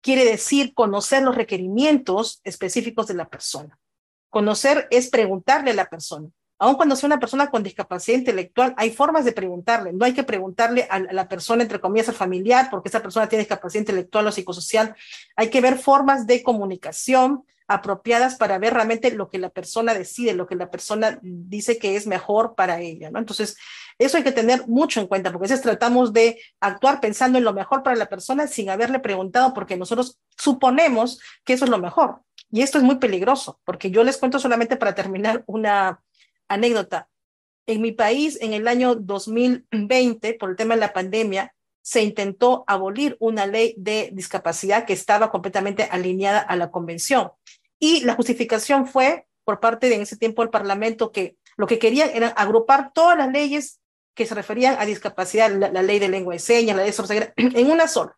quiere 0.00 0.24
decir 0.24 0.74
conocer 0.74 1.22
los 1.22 1.34
requerimientos 1.34 2.40
específicos 2.44 3.06
de 3.06 3.14
la 3.14 3.28
persona. 3.28 3.78
Conocer 4.30 4.88
es 4.90 5.08
preguntarle 5.08 5.70
a 5.70 5.74
la 5.74 5.86
persona, 5.86 6.28
Aun 6.58 6.76
cuando 6.76 6.96
sea 6.96 7.08
una 7.08 7.20
persona 7.20 7.50
con 7.50 7.62
discapacidad 7.62 8.18
intelectual, 8.18 8.74
hay 8.76 8.90
formas 8.90 9.24
de 9.24 9.32
preguntarle. 9.32 9.92
No 9.92 10.04
hay 10.04 10.14
que 10.14 10.24
preguntarle 10.24 10.86
a 10.90 10.98
la 10.98 11.28
persona, 11.28 11.62
entre 11.62 11.80
comillas, 11.80 12.08
al 12.08 12.14
familiar, 12.14 12.68
porque 12.70 12.88
esa 12.88 13.02
persona 13.02 13.28
tiene 13.28 13.42
discapacidad 13.42 13.82
intelectual 13.82 14.26
o 14.26 14.32
psicosocial. 14.32 14.94
Hay 15.36 15.50
que 15.50 15.60
ver 15.60 15.78
formas 15.78 16.26
de 16.26 16.42
comunicación 16.42 17.44
apropiadas 17.68 18.36
para 18.36 18.58
ver 18.58 18.74
realmente 18.74 19.10
lo 19.10 19.28
que 19.28 19.38
la 19.38 19.50
persona 19.50 19.92
decide, 19.92 20.34
lo 20.34 20.46
que 20.46 20.54
la 20.54 20.70
persona 20.70 21.18
dice 21.22 21.78
que 21.78 21.96
es 21.96 22.06
mejor 22.06 22.54
para 22.54 22.80
ella, 22.80 23.10
¿no? 23.10 23.18
Entonces, 23.18 23.56
eso 23.98 24.16
hay 24.16 24.22
que 24.22 24.32
tener 24.32 24.66
mucho 24.68 25.00
en 25.00 25.08
cuenta, 25.08 25.32
porque 25.32 25.46
a 25.46 25.48
veces 25.50 25.62
tratamos 25.62 26.12
de 26.12 26.40
actuar 26.60 27.00
pensando 27.00 27.38
en 27.38 27.44
lo 27.44 27.52
mejor 27.52 27.82
para 27.82 27.96
la 27.96 28.06
persona 28.06 28.46
sin 28.46 28.70
haberle 28.70 29.00
preguntado, 29.00 29.52
porque 29.52 29.76
nosotros 29.76 30.20
suponemos 30.36 31.20
que 31.44 31.54
eso 31.54 31.64
es 31.64 31.70
lo 31.70 31.78
mejor. 31.78 32.20
Y 32.50 32.62
esto 32.62 32.78
es 32.78 32.84
muy 32.84 32.96
peligroso, 32.96 33.60
porque 33.64 33.90
yo 33.90 34.04
les 34.04 34.18
cuento 34.18 34.38
solamente 34.38 34.76
para 34.76 34.94
terminar 34.94 35.42
una, 35.46 36.00
anécdota. 36.48 37.08
En 37.66 37.80
mi 37.82 37.92
país, 37.92 38.38
en 38.40 38.52
el 38.52 38.68
año 38.68 38.94
2020, 38.94 40.34
por 40.34 40.50
el 40.50 40.56
tema 40.56 40.74
de 40.74 40.80
la 40.80 40.92
pandemia, 40.92 41.54
se 41.82 42.02
intentó 42.02 42.64
abolir 42.66 43.16
una 43.20 43.46
ley 43.46 43.74
de 43.76 44.10
discapacidad 44.12 44.86
que 44.86 44.92
estaba 44.92 45.30
completamente 45.30 45.84
alineada 45.84 46.40
a 46.40 46.56
la 46.56 46.70
convención. 46.70 47.30
Y 47.78 48.00
la 48.04 48.14
justificación 48.14 48.86
fue 48.86 49.26
por 49.44 49.60
parte 49.60 49.88
de 49.88 49.94
en 49.94 50.02
ese 50.02 50.16
tiempo 50.16 50.42
el 50.42 50.50
Parlamento 50.50 51.12
que 51.12 51.36
lo 51.56 51.66
que 51.66 51.78
querían 51.78 52.10
era 52.12 52.28
agrupar 52.28 52.92
todas 52.92 53.16
las 53.16 53.30
leyes 53.30 53.80
que 54.14 54.26
se 54.26 54.34
referían 54.34 54.76
a 54.78 54.86
discapacidad, 54.86 55.50
la, 55.50 55.82
ley 55.82 55.98
de 55.98 56.08
lengua 56.08 56.32
de 56.32 56.40
señas, 56.40 56.74
la 56.74 56.82
ley 56.82 56.90
de 56.90 56.96
sorcería, 56.96 57.32
en 57.36 57.70
una 57.70 57.86
sola, 57.86 58.16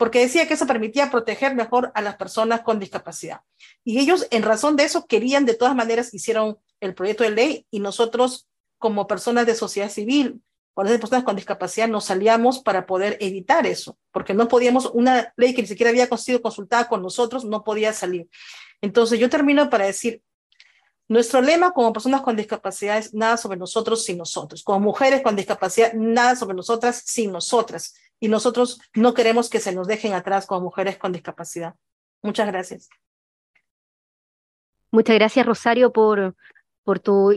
porque 0.00 0.20
decía 0.20 0.48
que 0.48 0.54
eso 0.54 0.66
permitía 0.66 1.10
proteger 1.10 1.54
mejor 1.54 1.92
a 1.94 2.00
las 2.00 2.16
personas 2.16 2.62
con 2.62 2.80
discapacidad. 2.80 3.42
Y 3.84 3.98
ellos, 3.98 4.26
en 4.30 4.42
razón 4.42 4.74
de 4.76 4.84
eso, 4.84 5.04
querían 5.04 5.44
de 5.44 5.52
todas 5.52 5.76
maneras, 5.76 6.14
hicieron 6.14 6.56
el 6.80 6.94
proyecto 6.94 7.22
de 7.22 7.28
ley 7.28 7.66
y 7.70 7.80
nosotros 7.80 8.48
como 8.78 9.06
personas 9.06 9.44
de 9.44 9.54
sociedad 9.54 9.90
civil, 9.90 10.40
las 10.74 10.98
personas 10.98 11.22
con 11.22 11.36
discapacidad, 11.36 11.86
nos 11.86 12.06
salíamos 12.06 12.60
para 12.60 12.86
poder 12.86 13.18
evitar 13.20 13.66
eso, 13.66 13.98
porque 14.10 14.32
no 14.32 14.48
podíamos, 14.48 14.90
una 14.94 15.34
ley 15.36 15.52
que 15.52 15.60
ni 15.60 15.68
siquiera 15.68 15.90
había 15.90 16.08
sido 16.16 16.40
consultada 16.40 16.88
con 16.88 17.02
nosotros, 17.02 17.44
no 17.44 17.62
podía 17.62 17.92
salir. 17.92 18.26
Entonces 18.80 19.20
yo 19.20 19.28
termino 19.28 19.68
para 19.68 19.84
decir, 19.84 20.22
nuestro 21.08 21.42
lema 21.42 21.72
como 21.72 21.92
personas 21.92 22.22
con 22.22 22.36
discapacidad 22.36 22.96
es 22.96 23.12
nada 23.12 23.36
sobre 23.36 23.58
nosotros 23.58 24.02
sin 24.02 24.16
nosotros. 24.16 24.62
Como 24.62 24.80
mujeres 24.80 25.20
con 25.20 25.36
discapacidad, 25.36 25.92
nada 25.92 26.36
sobre 26.36 26.56
nosotras 26.56 27.02
sin 27.04 27.32
nosotras. 27.32 27.94
Y 28.20 28.28
nosotros 28.28 28.80
no 28.94 29.14
queremos 29.14 29.50
que 29.50 29.60
se 29.60 29.74
nos 29.74 29.88
dejen 29.88 30.12
atrás 30.12 30.46
como 30.46 30.60
mujeres 30.60 30.98
con 30.98 31.12
discapacidad. 31.12 31.74
Muchas 32.22 32.46
gracias. 32.46 32.88
Muchas 34.90 35.16
gracias, 35.16 35.46
Rosario, 35.46 35.92
por, 35.92 36.36
por 36.84 36.98
tu 36.98 37.32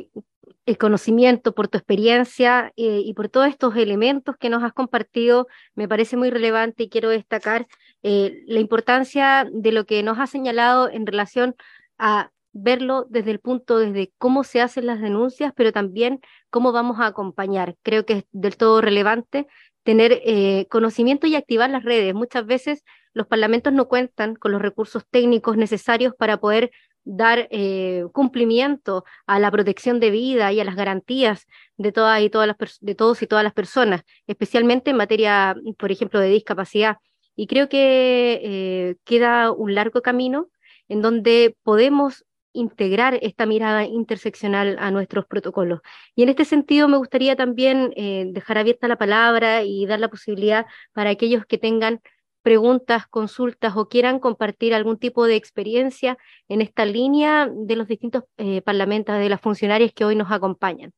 el 0.65 0.78
conocimiento, 0.78 1.54
por 1.54 1.67
tu 1.67 1.78
experiencia 1.78 2.72
eh, 2.78 3.02
y 3.04 3.13
por 3.13 3.30
todos 3.30 3.48
estos 3.48 3.76
elementos 3.76 4.38
que 4.38 4.50
nos 4.50 4.63
has 4.63 4.74
compartido. 4.74 5.48
Me 5.76 5.88
parece 5.88 6.17
muy 6.17 6.30
relevante 6.30 6.84
y 6.84 6.89
quiero 6.89 7.10
destacar 7.10 7.67
eh, 8.02 8.43
la 8.48 8.60
importancia 8.60 9.48
de 9.52 9.72
lo 9.72 9.86
que 9.86 10.04
nos 10.04 10.19
has 10.19 10.30
señalado 10.30 10.89
en 10.89 11.06
relación 11.06 11.56
a 11.98 12.32
verlo 12.54 13.06
desde 13.10 13.32
el 13.32 13.39
punto 13.39 13.80
desde 13.80 14.13
cómo 14.17 14.43
se 14.43 14.62
hacen 14.62 14.86
las 14.86 15.02
denuncias, 15.02 15.54
pero 15.56 15.72
también 15.72 16.22
cómo 16.50 16.72
vamos 16.72 17.00
a 17.00 17.08
acompañar. 17.08 17.76
Creo 17.82 18.06
que 18.06 18.13
es 18.13 18.26
del 18.32 18.58
todo 18.58 18.80
relevante 18.80 19.48
tener 19.84 20.22
eh, 20.26 20.65
conocimiento 20.69 21.28
y 21.28 21.36
activar 21.36 21.69
las 21.69 21.84
redes. 21.84 22.13
Muchas 22.13 22.46
veces 22.46 22.84
los 23.13 23.28
parlamentos 23.28 23.74
no 23.74 23.88
cuentan 23.88 24.36
con 24.36 24.52
los 24.52 24.62
recursos 24.62 25.04
técnicos 25.10 25.58
necesarios 25.58 26.13
para 26.17 26.38
poder 26.38 26.72
dar 27.06 27.48
eh, 27.52 28.06
cumplimiento 28.13 29.04
a 29.28 29.39
la 29.39 29.52
protección 29.52 30.00
de 30.00 30.10
vida 30.10 30.52
y 30.54 30.60
a 30.60 30.63
las 30.63 30.76
garantías 30.76 31.46
de 31.78 31.91
todas 31.91 32.22
y 32.22 32.30
todas 32.30 32.48
las 32.48 32.80
de 32.80 32.96
todos 32.96 33.22
y 33.22 33.28
todas 33.28 33.43
las 33.43 33.54
personas, 33.54 34.04
especialmente 34.26 34.91
en 34.91 34.98
materia, 34.98 35.56
por 35.78 35.91
ejemplo, 35.91 36.19
de 36.19 36.30
discapacidad. 36.30 36.98
Y 37.36 37.48
creo 37.48 37.67
que 37.67 38.39
eh, 38.43 38.96
queda 39.04 39.52
un 39.52 39.76
largo 39.76 40.02
camino 40.02 40.50
en 40.88 41.02
donde 41.02 41.58
podemos 41.63 42.26
integrar 42.54 43.20
esta 43.22 43.46
mirada 43.46 43.86
interseccional 43.86 44.78
a 44.80 44.92
nuestros 44.92 45.26
protocolos. 45.26 45.82
Y 46.16 46.24
en 46.24 46.30
este 46.30 46.46
sentido 46.46 46.88
me 46.88 46.98
gustaría 46.98 47.36
también 47.36 47.94
eh, 47.96 48.26
dejar 48.30 48.58
abierta 48.58 48.88
la 48.88 48.98
palabra 48.98 49.63
y 49.63 49.86
dar 49.86 50.00
la 50.00 50.10
posibilidad 50.10 50.66
para 50.94 51.10
aquellos 51.10 51.46
que 51.46 51.58
tengan 51.58 52.02
preguntas, 52.44 53.08
consultas 53.08 53.76
o 53.76 53.88
quieran 53.88 54.20
compartir 54.20 54.74
algún 54.74 54.98
tipo 54.98 55.26
de 55.26 55.36
experiencia 55.36 56.18
en 56.50 56.62
esta 56.62 56.86
línea 56.86 57.50
de 57.52 57.76
los 57.76 57.88
distintos 57.88 58.24
eh, 58.38 58.62
parlamentos, 58.62 59.18
de 59.18 59.30
las 59.30 59.42
funcionarias 59.42 59.94
que 59.94 60.06
hoy 60.06 60.16
nos 60.16 60.32
acompañan. 60.32 60.94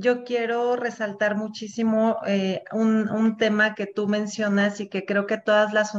Yo 0.00 0.22
quiero 0.22 0.76
resaltar 0.76 1.36
muchísimo 1.36 2.18
eh, 2.24 2.62
un, 2.70 3.36
tema 3.36 3.74
que 3.74 3.86
tú 3.86 4.06
mencionas 4.06 4.78
y 4.78 4.88
que 4.88 5.04
creo 5.04 5.26
que 5.26 5.38
todas 5.38 5.72
las 5.72 5.92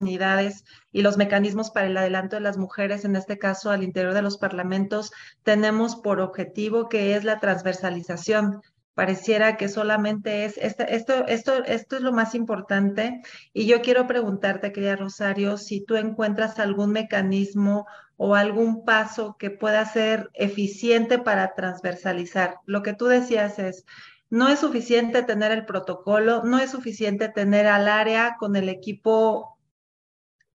unidades 0.00 0.64
y 0.90 1.02
los 1.02 1.16
mecanismos 1.16 1.70
para 1.70 1.86
el 1.86 1.96
adelanto 1.96 2.34
de 2.34 2.42
las 2.42 2.58
mujeres, 2.58 3.04
en 3.04 3.14
este 3.14 3.38
caso 3.38 3.70
al 3.70 3.84
interior 3.84 4.14
de 4.14 4.22
los 4.22 4.36
parlamentos, 4.36 5.12
tenemos 5.44 5.94
por 5.94 6.18
objetivo 6.18 6.88
que 6.88 7.14
es 7.14 7.22
la 7.22 7.38
transversalización. 7.38 8.62
Pareciera 8.94 9.56
que 9.56 9.68
solamente 9.68 10.44
es, 10.44 10.58
esto, 10.58 10.82
esto, 11.28 11.64
esto 11.66 11.96
es 11.96 12.02
lo 12.02 12.12
más 12.12 12.34
importante. 12.34 13.22
Y 13.52 13.66
yo 13.66 13.80
quiero 13.80 14.08
preguntarte, 14.08 14.72
querida 14.72 14.96
Rosario, 14.96 15.56
si 15.56 15.84
tú 15.84 15.94
encuentras 15.94 16.58
algún 16.58 16.90
mecanismo 16.90 17.86
o 18.16 18.34
algún 18.34 18.84
paso 18.84 19.36
que 19.38 19.50
pueda 19.50 19.84
ser 19.84 20.30
eficiente 20.34 21.18
para 21.18 21.54
transversalizar. 21.54 22.58
Lo 22.64 22.82
que 22.82 22.94
tú 22.94 23.06
decías 23.06 23.58
es, 23.58 23.84
no 24.30 24.48
es 24.48 24.60
suficiente 24.60 25.22
tener 25.22 25.52
el 25.52 25.66
protocolo, 25.66 26.42
no 26.42 26.58
es 26.58 26.70
suficiente 26.70 27.28
tener 27.28 27.66
al 27.66 27.88
área 27.88 28.36
con 28.38 28.56
el 28.56 28.68
equipo 28.68 29.58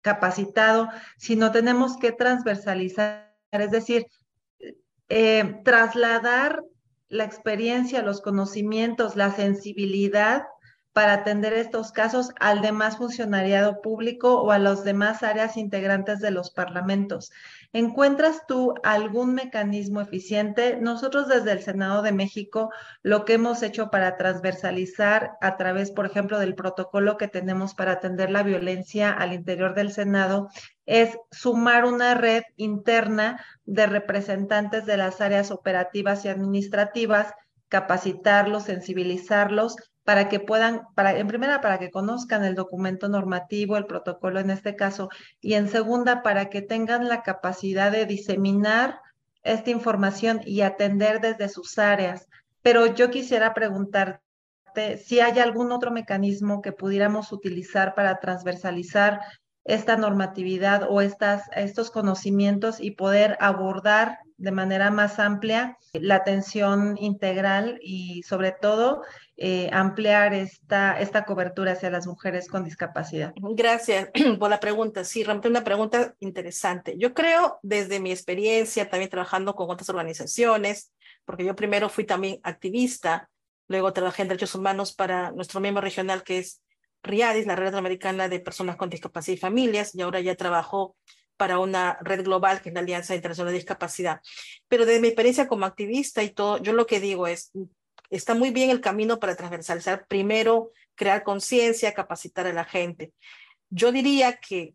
capacitado, 0.01 0.88
sino 1.18 1.53
tenemos 1.53 1.99
que 1.99 2.12
transversalizar, 2.12 3.35
es 3.53 3.70
decir, 3.70 4.07
eh, 5.09 5.61
trasladar 5.64 6.62
la 7.09 7.25
experiencia, 7.25 8.03
los 8.03 8.20
conocimientos, 8.20 9.16
la 9.16 9.33
sensibilidad 9.33 10.44
para 10.92 11.12
atender 11.12 11.53
estos 11.53 11.92
casos 11.92 12.31
al 12.40 12.62
demás 12.62 12.96
funcionariado 12.96 13.81
público 13.81 14.40
o 14.42 14.50
a 14.50 14.59
las 14.59 14.83
demás 14.83 15.22
áreas 15.22 15.57
integrantes 15.57 16.18
de 16.18 16.33
los 16.33 16.50
parlamentos. 16.50 17.31
¿Encuentras 17.72 18.46
tú 18.48 18.74
algún 18.83 19.35
mecanismo 19.35 20.00
eficiente? 20.00 20.76
Nosotros 20.81 21.29
desde 21.29 21.53
el 21.53 21.62
Senado 21.62 22.03
de 22.03 22.11
México 22.11 22.70
lo 23.03 23.24
que 23.24 23.35
hemos 23.35 23.62
hecho 23.62 23.90
para 23.90 24.16
transversalizar 24.16 25.33
a 25.40 25.57
través, 25.57 25.92
por 25.92 26.07
ejemplo, 26.07 26.40
del 26.40 26.57
protocolo 26.57 27.16
que 27.16 27.29
tenemos 27.29 27.74
para 27.74 27.92
atender 27.92 28.31
la 28.31 28.42
violencia 28.42 29.12
al 29.12 29.33
interior 29.33 29.74
del 29.74 29.92
Senado 29.92 30.48
es 30.87 31.16
sumar 31.31 31.85
una 31.85 32.14
red 32.14 32.42
interna 32.57 33.44
de 33.64 33.87
representantes 33.87 34.87
de 34.87 34.96
las 34.96 35.20
áreas 35.20 35.53
operativas 35.53 36.24
y 36.24 36.29
administrativas, 36.29 37.33
capacitarlos, 37.68 38.64
sensibilizarlos 38.64 39.76
para 40.05 40.29
que 40.29 40.41
puedan, 40.41 40.83
para, 40.95 41.17
en 41.17 41.27
primera, 41.27 41.61
para 41.61 41.79
que 41.79 41.91
conozcan 41.91 42.45
el 42.45 42.55
documento 42.55 43.09
normativo, 43.09 43.77
el 43.77 43.87
protocolo 43.87 44.41
en 44.41 44.51
este 44.51 44.77
caso, 44.77 45.09
y 45.41 45.55
en 45.55 45.69
segunda, 45.69 46.23
para 46.23 46.49
que 46.51 46.63
tengan 46.63 47.09
la 47.09 47.23
capacidad 47.23 47.93
de 47.93 48.07
diseminar 48.07 49.01
esta 49.43 49.71
información 49.71 50.41
y 50.45 50.63
atender 50.63 51.21
desde 51.21 51.49
sus 51.49 51.79
áreas. 51.79 52.27
Pero 52.63 52.87
yo 52.87 53.11
quisiera 53.11 53.55
preguntarte 53.55 54.21
si 54.99 55.21
hay 55.21 55.39
algún 55.39 55.73
otro 55.73 55.91
mecanismo 55.91 56.63
que 56.63 56.73
pudiéramos 56.73 57.33
utilizar 57.33 57.95
para 57.95 58.21
transversalizar 58.21 59.21
esta 59.65 59.97
normatividad 59.97 60.87
o 60.89 61.01
estas, 61.01 61.45
estos 61.55 61.91
conocimientos 61.91 62.81
y 62.81 62.93
poder 62.93 63.37
abordar 63.41 64.19
de 64.40 64.53
manera 64.53 64.90
más 64.90 65.18
amplia 65.18 65.76
la 65.92 66.16
atención 66.16 66.96
integral 66.98 67.79
y 67.83 68.22
sobre 68.22 68.53
todo 68.53 69.03
eh, 69.37 69.68
ampliar 69.70 70.33
esta, 70.33 70.98
esta 70.98 71.26
cobertura 71.26 71.72
hacia 71.72 71.90
las 71.90 72.07
mujeres 72.07 72.48
con 72.48 72.64
discapacidad. 72.64 73.35
Gracias 73.37 74.09
por 74.38 74.48
la 74.48 74.59
pregunta. 74.59 75.05
Sí, 75.05 75.22
realmente 75.22 75.48
una 75.48 75.62
pregunta 75.62 76.14
interesante. 76.20 76.94
Yo 76.96 77.12
creo 77.12 77.59
desde 77.62 78.00
mi 78.00 78.12
experiencia 78.12 78.88
también 78.88 79.11
trabajando 79.11 79.55
con 79.55 79.70
otras 79.70 79.90
organizaciones, 79.90 80.90
porque 81.26 81.44
yo 81.44 81.55
primero 81.55 81.90
fui 81.90 82.05
también 82.05 82.40
activista, 82.42 83.29
luego 83.68 83.92
trabajé 83.92 84.22
en 84.22 84.29
derechos 84.29 84.55
humanos 84.55 84.94
para 84.94 85.33
nuestro 85.33 85.61
miembro 85.61 85.83
regional 85.83 86.22
que 86.22 86.38
es 86.38 86.62
RIADIS, 87.03 87.46
la 87.46 87.57
Red 87.57 87.74
Americana 87.74 88.29
de 88.29 88.40
Personas 88.40 88.76
con 88.76 88.88
Discapacidad 88.88 89.37
y 89.37 89.40
Familias, 89.40 89.94
y 89.94 90.00
ahora 90.00 90.20
ya 90.20 90.35
trabajo 90.35 90.96
para 91.40 91.59
una 91.59 91.96
red 92.03 92.22
global 92.22 92.61
que 92.61 92.68
es 92.68 92.74
la 92.74 92.83
Alianza 92.83 93.14
Internacional 93.14 93.55
de 93.55 93.61
Discapacidad. 93.61 94.20
Pero 94.68 94.85
desde 94.85 95.00
mi 95.00 95.09
experiencia 95.09 95.48
como 95.48 95.64
activista 95.64 96.22
y 96.22 96.29
todo, 96.29 96.59
yo 96.59 96.74
lo 96.74 96.87
que 96.87 97.00
digo 97.00 97.26
es, 97.26 97.50
está 98.11 98.35
muy 98.35 98.50
bien 98.50 98.68
el 98.68 98.83
camino 98.83 99.18
para 99.18 99.35
transversalizar. 99.37 100.07
Primero, 100.07 100.70
crear 100.94 101.22
conciencia, 101.22 101.94
capacitar 101.94 102.46
a 102.46 102.53
la 102.53 102.66
gente. 102.66 103.14
Yo 103.70 103.90
diría 103.90 104.37
que 104.37 104.74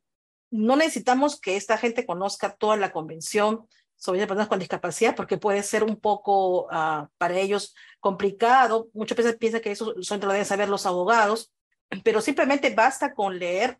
no 0.50 0.76
necesitamos 0.76 1.40
que 1.40 1.56
esta 1.56 1.78
gente 1.78 2.04
conozca 2.04 2.56
toda 2.56 2.78
la 2.78 2.92
convención 2.92 3.68
sobre 3.96 4.26
personas 4.26 4.48
con 4.48 4.58
discapacidad, 4.58 5.16
porque 5.16 5.38
puede 5.38 5.62
ser 5.62 5.84
un 5.84 5.98
poco 5.98 6.68
ah, 6.72 7.10
para 7.20 7.38
ellos 7.38 7.76
complicado. 8.00 8.90
Muchas 8.94 9.18
veces 9.18 9.38
piensan 9.38 9.62
que 9.62 9.70
eso 9.70 9.94
solo 10.02 10.26
lo 10.26 10.32
deben 10.32 10.48
saber 10.48 10.68
los 10.68 10.88
abogados, 10.88 11.54
pero 12.04 12.22
simplemente 12.22 12.74
basta 12.74 13.14
con 13.14 13.38
leer 13.38 13.78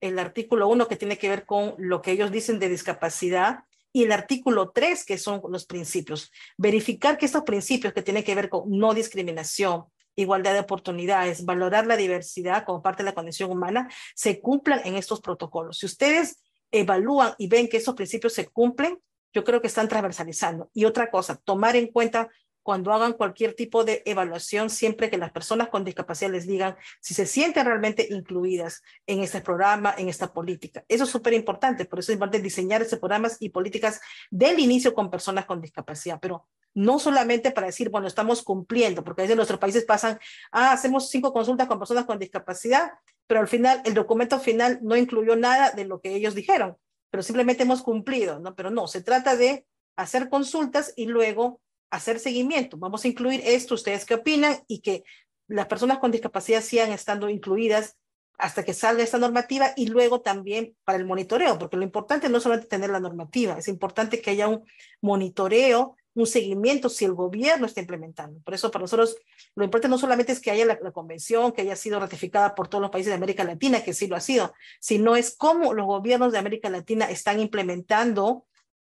el 0.00 0.18
artículo 0.18 0.68
1 0.68 0.88
que 0.88 0.96
tiene 0.96 1.18
que 1.18 1.28
ver 1.28 1.46
con 1.46 1.74
lo 1.78 2.02
que 2.02 2.12
ellos 2.12 2.30
dicen 2.30 2.58
de 2.58 2.68
discapacidad 2.68 3.64
y 3.92 4.02
el 4.02 4.12
artículo 4.12 4.70
3 4.70 5.04
que 5.04 5.18
son 5.18 5.40
los 5.48 5.66
principios. 5.66 6.32
Verificar 6.58 7.16
que 7.16 7.26
estos 7.26 7.44
principios 7.44 7.92
que 7.92 8.02
tienen 8.02 8.24
que 8.24 8.34
ver 8.34 8.48
con 8.48 8.70
no 8.70 8.92
discriminación, 8.92 9.84
igualdad 10.16 10.52
de 10.52 10.60
oportunidades, 10.60 11.44
valorar 11.44 11.86
la 11.86 11.96
diversidad 11.96 12.64
como 12.64 12.82
parte 12.82 13.02
de 13.02 13.10
la 13.10 13.14
condición 13.14 13.50
humana, 13.50 13.88
se 14.14 14.40
cumplan 14.40 14.80
en 14.84 14.96
estos 14.96 15.20
protocolos. 15.20 15.78
Si 15.78 15.86
ustedes 15.86 16.42
evalúan 16.70 17.34
y 17.38 17.46
ven 17.48 17.68
que 17.68 17.76
esos 17.76 17.94
principios 17.94 18.32
se 18.32 18.48
cumplen, 18.48 18.98
yo 19.32 19.44
creo 19.44 19.60
que 19.60 19.66
están 19.66 19.88
transversalizando. 19.88 20.70
Y 20.72 20.84
otra 20.84 21.10
cosa, 21.10 21.36
tomar 21.36 21.76
en 21.76 21.88
cuenta 21.88 22.28
cuando 22.64 22.94
hagan 22.94 23.12
cualquier 23.12 23.52
tipo 23.54 23.84
de 23.84 24.02
evaluación, 24.06 24.70
siempre 24.70 25.10
que 25.10 25.18
las 25.18 25.30
personas 25.30 25.68
con 25.68 25.84
discapacidad 25.84 26.30
les 26.30 26.46
digan 26.46 26.76
si 26.98 27.12
se 27.12 27.26
sienten 27.26 27.66
realmente 27.66 28.08
incluidas 28.10 28.82
en 29.06 29.20
este 29.20 29.42
programa, 29.42 29.94
en 29.98 30.08
esta 30.08 30.32
política. 30.32 30.82
Eso 30.88 31.04
es 31.04 31.10
súper 31.10 31.34
importante, 31.34 31.84
por 31.84 31.98
eso 31.98 32.10
es 32.10 32.14
importante 32.14 32.42
diseñar 32.42 32.80
esos 32.80 32.98
programas 32.98 33.36
y 33.38 33.50
políticas 33.50 34.00
del 34.30 34.58
inicio 34.58 34.94
con 34.94 35.10
personas 35.10 35.44
con 35.44 35.60
discapacidad, 35.60 36.18
pero 36.20 36.48
no 36.72 36.98
solamente 36.98 37.50
para 37.50 37.66
decir, 37.66 37.90
bueno, 37.90 38.06
estamos 38.06 38.42
cumpliendo, 38.42 39.04
porque 39.04 39.20
a 39.20 39.24
veces 39.24 39.34
en 39.34 39.36
nuestros 39.36 39.60
países 39.60 39.84
pasan, 39.84 40.18
ah, 40.50 40.72
hacemos 40.72 41.10
cinco 41.10 41.34
consultas 41.34 41.68
con 41.68 41.78
personas 41.78 42.06
con 42.06 42.18
discapacidad, 42.18 42.92
pero 43.26 43.40
al 43.40 43.48
final 43.48 43.82
el 43.84 43.92
documento 43.92 44.40
final 44.40 44.78
no 44.80 44.96
incluyó 44.96 45.36
nada 45.36 45.70
de 45.72 45.84
lo 45.84 46.00
que 46.00 46.14
ellos 46.14 46.34
dijeron, 46.34 46.78
pero 47.10 47.22
simplemente 47.22 47.64
hemos 47.64 47.82
cumplido, 47.82 48.40
¿no? 48.40 48.54
Pero 48.54 48.70
no, 48.70 48.88
se 48.88 49.02
trata 49.02 49.36
de 49.36 49.66
hacer 49.96 50.30
consultas 50.30 50.94
y 50.96 51.06
luego 51.06 51.60
hacer 51.90 52.18
seguimiento. 52.18 52.76
Vamos 52.76 53.04
a 53.04 53.08
incluir 53.08 53.40
esto, 53.44 53.74
ustedes 53.74 54.04
qué 54.04 54.14
opinan 54.14 54.58
y 54.66 54.80
que 54.80 55.04
las 55.48 55.66
personas 55.66 55.98
con 55.98 56.10
discapacidad 56.10 56.62
sigan 56.62 56.92
estando 56.92 57.28
incluidas 57.28 57.96
hasta 58.38 58.64
que 58.64 58.74
salga 58.74 59.02
esta 59.02 59.18
normativa 59.18 59.72
y 59.76 59.86
luego 59.86 60.20
también 60.20 60.74
para 60.84 60.98
el 60.98 61.04
monitoreo, 61.04 61.58
porque 61.58 61.76
lo 61.76 61.84
importante 61.84 62.28
no 62.28 62.38
es 62.38 62.42
solamente 62.42 62.68
tener 62.68 62.90
la 62.90 63.00
normativa, 63.00 63.56
es 63.58 63.68
importante 63.68 64.20
que 64.20 64.30
haya 64.30 64.48
un 64.48 64.64
monitoreo, 65.00 65.96
un 66.14 66.26
seguimiento 66.26 66.88
si 66.88 67.04
el 67.04 67.12
gobierno 67.12 67.66
está 67.66 67.80
implementando. 67.80 68.40
Por 68.40 68.54
eso 68.54 68.70
para 68.70 68.82
nosotros 68.82 69.16
lo 69.54 69.64
importante 69.64 69.88
no 69.88 69.98
solamente 69.98 70.32
es 70.32 70.40
que 70.40 70.50
haya 70.50 70.64
la, 70.64 70.78
la, 70.80 70.92
convención, 70.92 71.52
que 71.52 71.62
haya 71.62 71.76
sido 71.76 71.98
ratificada 71.98 72.54
por 72.54 72.68
todos 72.68 72.82
los 72.82 72.90
países 72.90 73.10
de 73.10 73.16
América 73.16 73.44
Latina, 73.44 73.82
que 73.82 73.94
sí 73.94 74.06
lo 74.06 74.16
ha 74.16 74.20
sido, 74.20 74.52
sino 74.80 75.16
es 75.16 75.36
cómo 75.36 75.74
los 75.74 75.86
gobiernos 75.86 76.32
de 76.32 76.38
América 76.38 76.70
Latina 76.70 77.06
están 77.10 77.40
implementando 77.40 78.46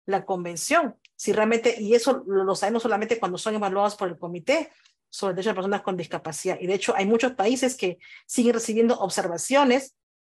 la 0.05 0.25
convención 0.25 0.95
si 1.15 1.31
realmente, 1.31 1.75
y 1.79 1.93
eso 1.93 2.23
lo 2.27 2.55
sabemos 2.55 2.83
solamente 2.83 3.19
cuando 3.19 3.37
son 3.37 3.55
evaluados 3.55 3.95
por 3.95 4.09
el 4.09 4.17
Comité 4.17 4.71
sobre 5.09 5.33
Derechos 5.33 5.51
de 5.51 5.55
Personas 5.55 5.81
con 5.81 5.97
Discapacidad. 5.97 6.57
Y 6.59 6.67
de 6.67 6.73
hecho, 6.73 6.93
hay 6.95 7.05
muchos 7.05 7.33
países 7.33 7.75
que 7.75 7.99
siguen 8.25 8.53
recibiendo 8.53 8.99
observaciones 8.99 9.95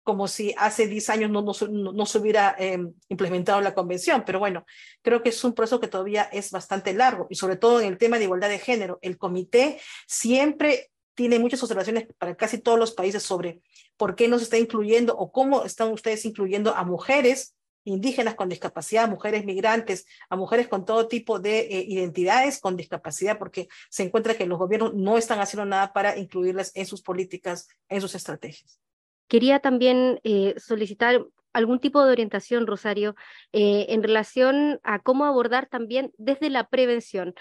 como 0.08 0.30
si 0.30 0.56
hace 0.58 0.88
10 0.88 1.10
años 1.10 1.32
no, 1.32 1.42
no, 1.42 2.06
se 2.06 2.18
hubiera 2.18 2.56
em, 2.58 2.94
implementado 3.10 3.60
la 3.60 3.74
convención. 3.74 4.24
Pero 4.26 4.40
bueno, 4.40 4.66
creo 5.02 5.22
que 5.22 5.30
es 5.30 5.44
un 5.44 5.54
proceso 5.54 5.82
que 5.82 5.90
todavía 5.90 6.24
es 6.32 6.52
bastante 6.52 6.94
largo 6.94 7.28
y 7.30 7.36
sobre 7.36 7.58
todo 7.58 7.82
en 7.82 7.88
el 7.88 7.98
tema 7.98 8.18
de 8.18 8.24
igualdad 8.24 8.48
de 8.48 8.58
género. 8.58 9.00
El 9.02 9.18
comité 9.18 9.82
siempre 10.08 10.92
tiene 11.14 11.40
muchas 11.40 11.62
observaciones 11.62 12.08
para 12.18 12.36
casi 12.36 12.60
todos 12.60 12.80
los 12.80 12.94
países 12.94 13.22
sobre 13.22 13.60
por 13.98 14.16
qué 14.16 14.30
no 14.30 14.38
se 14.38 14.46
está 14.46 14.58
incluyendo 14.58 15.14
o 15.18 15.30
cómo 15.30 15.66
están 15.66 15.92
ustedes 15.92 16.24
incluyendo 16.24 16.74
a 16.74 16.86
mujeres 16.86 17.56
indígenas 17.88 18.36
con 18.36 18.50
discapacidad, 18.50 19.10
mujeres 19.10 19.46
migrantes, 19.46 20.06
a 20.30 20.36
mujeres 20.36 20.68
con 20.68 20.86
todo 20.86 21.08
tipo 21.08 21.40
de 21.40 21.60
eh, 21.60 21.86
identidades 21.88 22.60
con 22.60 22.76
discapacidad, 22.76 23.38
porque 23.40 23.68
se 23.90 24.04
encuentra 24.04 24.36
que 24.36 24.46
los 24.46 24.60
gobiernos 24.60 24.94
no 24.94 25.18
están 25.18 25.40
haciendo 25.40 25.66
nada 25.66 25.94
para 25.94 26.18
incluirlas 26.18 26.72
en 26.76 26.86
sus 26.86 27.02
políticas, 27.02 27.70
en 27.88 28.02
sus 28.02 28.14
estrategias. 28.14 28.80
Quería 29.28 29.60
también 29.60 30.20
eh, 30.24 30.54
solicitar 30.58 31.26
algún 31.54 31.80
tipo 31.80 32.04
de 32.04 32.12
orientación, 32.12 32.68
Rosario, 32.68 33.16
eh, 33.52 33.88
en 33.90 34.04
relación 34.04 34.80
a 34.84 35.00
cómo 35.00 35.26
abordar 35.26 35.68
también 35.68 36.12
desde 36.18 36.50
la 36.50 36.68
prevención 36.68 37.34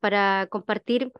para 0.00 0.46
compartir 0.50 1.12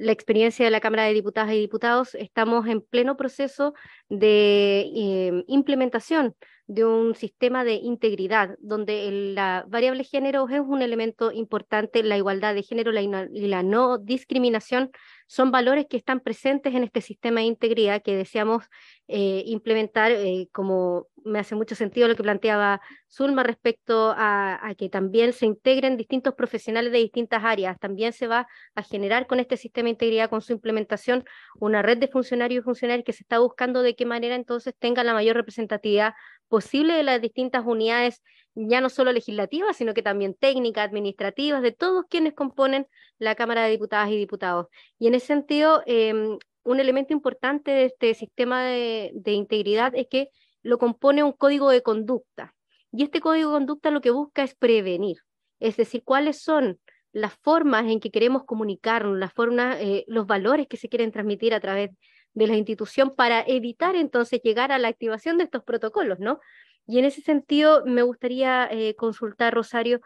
la 0.00 0.12
experiencia 0.12 0.64
de 0.64 0.70
la 0.70 0.80
Cámara 0.80 1.04
de 1.04 1.12
Diputadas 1.12 1.52
y 1.52 1.60
Diputados, 1.60 2.14
estamos 2.14 2.66
en 2.66 2.80
pleno 2.80 3.16
proceso 3.16 3.74
de 4.08 5.44
implementación 5.46 6.34
de 6.70 6.84
un 6.84 7.16
sistema 7.16 7.64
de 7.64 7.74
integridad, 7.74 8.56
donde 8.60 9.10
la 9.34 9.64
variable 9.66 10.04
género 10.04 10.48
es 10.48 10.60
un 10.60 10.82
elemento 10.82 11.32
importante, 11.32 12.04
la 12.04 12.16
igualdad 12.16 12.54
de 12.54 12.62
género 12.62 12.92
y 12.92 13.46
la 13.48 13.62
no 13.64 13.98
discriminación 13.98 14.92
son 15.26 15.50
valores 15.50 15.86
que 15.90 15.96
están 15.96 16.20
presentes 16.20 16.72
en 16.74 16.84
este 16.84 17.00
sistema 17.00 17.40
de 17.40 17.46
integridad 17.46 18.02
que 18.02 18.14
deseamos 18.14 18.66
eh, 19.08 19.42
implementar, 19.46 20.12
eh, 20.12 20.48
como 20.52 21.08
me 21.24 21.38
hace 21.38 21.54
mucho 21.54 21.74
sentido 21.74 22.08
lo 22.08 22.16
que 22.16 22.22
planteaba 22.22 22.80
Zulma 23.08 23.42
respecto 23.42 24.14
a, 24.16 24.74
que 24.78 24.88
también 24.88 25.32
se 25.32 25.46
integren 25.46 25.96
distintos 25.96 26.34
profesionales 26.34 26.92
de 26.92 26.98
distintas 26.98 27.42
áreas. 27.44 27.78
También 27.78 28.12
se 28.12 28.26
va 28.26 28.46
a 28.74 28.82
generar 28.82 29.26
con 29.26 29.40
este 29.40 29.56
sistema 29.56 29.86
de 29.86 29.90
integridad, 29.90 30.30
con 30.30 30.42
su 30.42 30.52
implementación, 30.52 31.24
una 31.58 31.82
red 31.82 31.98
de 31.98 32.08
funcionarios 32.08 32.62
y 32.62 32.64
funcionarios 32.64 33.04
que 33.04 33.12
se 33.12 33.24
está 33.24 33.38
buscando 33.38 33.82
de 33.82 33.94
qué 33.94 34.06
manera 34.06 34.34
entonces 34.34 34.74
tenga 34.78 35.04
la 35.04 35.14
mayor 35.14 35.36
representatividad 35.36 36.14
posible 36.48 36.94
de 36.94 37.04
las 37.04 37.20
distintas 37.20 37.64
unidades, 37.64 38.22
ya 38.54 38.80
no 38.80 38.88
solo 38.90 39.12
legislativas, 39.12 39.76
sino 39.76 39.94
que 39.94 40.02
también 40.02 40.34
técnicas, 40.34 40.86
administrativas, 40.86 41.62
de 41.62 41.72
todos 41.72 42.04
quienes 42.10 42.34
componen 42.34 42.86
la 43.18 43.34
Cámara 43.36 43.64
de 43.64 43.70
Diputadas 43.70 44.10
y 44.10 44.16
Diputados. 44.16 44.66
Y 44.98 45.06
en 45.06 45.14
ese 45.14 45.28
sentido, 45.28 45.82
em, 45.86 46.38
un 46.64 46.80
elemento 46.80 47.12
importante 47.12 47.70
de 47.70 47.84
este 47.86 48.14
sistema 48.14 48.64
de, 48.64 49.12
integridad 49.26 49.94
es 49.94 50.08
que 50.08 50.28
lo 50.62 50.78
compone 50.78 51.22
un 51.22 51.32
código 51.32 51.70
de 51.70 51.82
conducta. 51.82 52.54
Y 52.92 53.04
este 53.04 53.20
código 53.20 53.50
de 53.50 53.56
conducta 53.56 53.90
lo 53.90 54.00
que 54.00 54.10
busca 54.10 54.42
es 54.42 54.54
prevenir, 54.54 55.18
es 55.60 55.76
decir, 55.76 56.02
cuáles 56.04 56.42
son 56.42 56.80
las 57.12 57.34
formas 57.34 57.86
en 57.86 58.00
que 58.00 58.10
queremos 58.10 58.44
comunicarnos, 58.44 59.18
las 59.18 59.32
formas, 59.32 59.78
eh, 59.80 60.04
los 60.06 60.26
valores 60.26 60.66
que 60.68 60.76
se 60.76 60.88
quieren 60.88 61.10
transmitir 61.10 61.54
a 61.54 61.60
través 61.60 61.90
de 62.34 62.46
la 62.46 62.56
institución 62.56 63.14
para 63.14 63.42
evitar 63.46 63.96
entonces 63.96 64.40
llegar 64.42 64.70
a 64.72 64.78
la 64.78 64.88
activación 64.88 65.38
de 65.38 65.44
estos 65.44 65.64
protocolos, 65.64 66.18
¿no? 66.20 66.38
Y 66.86 66.98
en 66.98 67.04
ese 67.04 67.20
sentido 67.22 67.84
me 67.84 68.02
gustaría 68.02 68.68
eh, 68.70 68.94
consultar, 68.94 69.54
Rosario, 69.54 70.00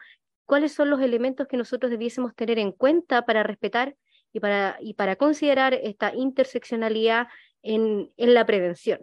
cuáles 0.45 0.73
son 0.73 0.91
los 0.91 1.01
elementos 1.01 1.47
que 1.47 1.57
nosotros 1.57 1.91
debiésemos 1.91 2.35
tener 2.35 2.59
en 2.59 2.73
cuenta 2.73 3.25
para 3.25 3.43
respetar 3.43 3.97
y 4.33 4.41
para, 4.41 4.77
y 4.81 4.95
para 4.95 5.17
considerar 5.17 5.75
esta 5.75 6.15
interseccionalidad 6.15 7.29
en, 7.63 8.11
en 8.17 8.35
la 8.35 8.45
prevención. 8.45 9.01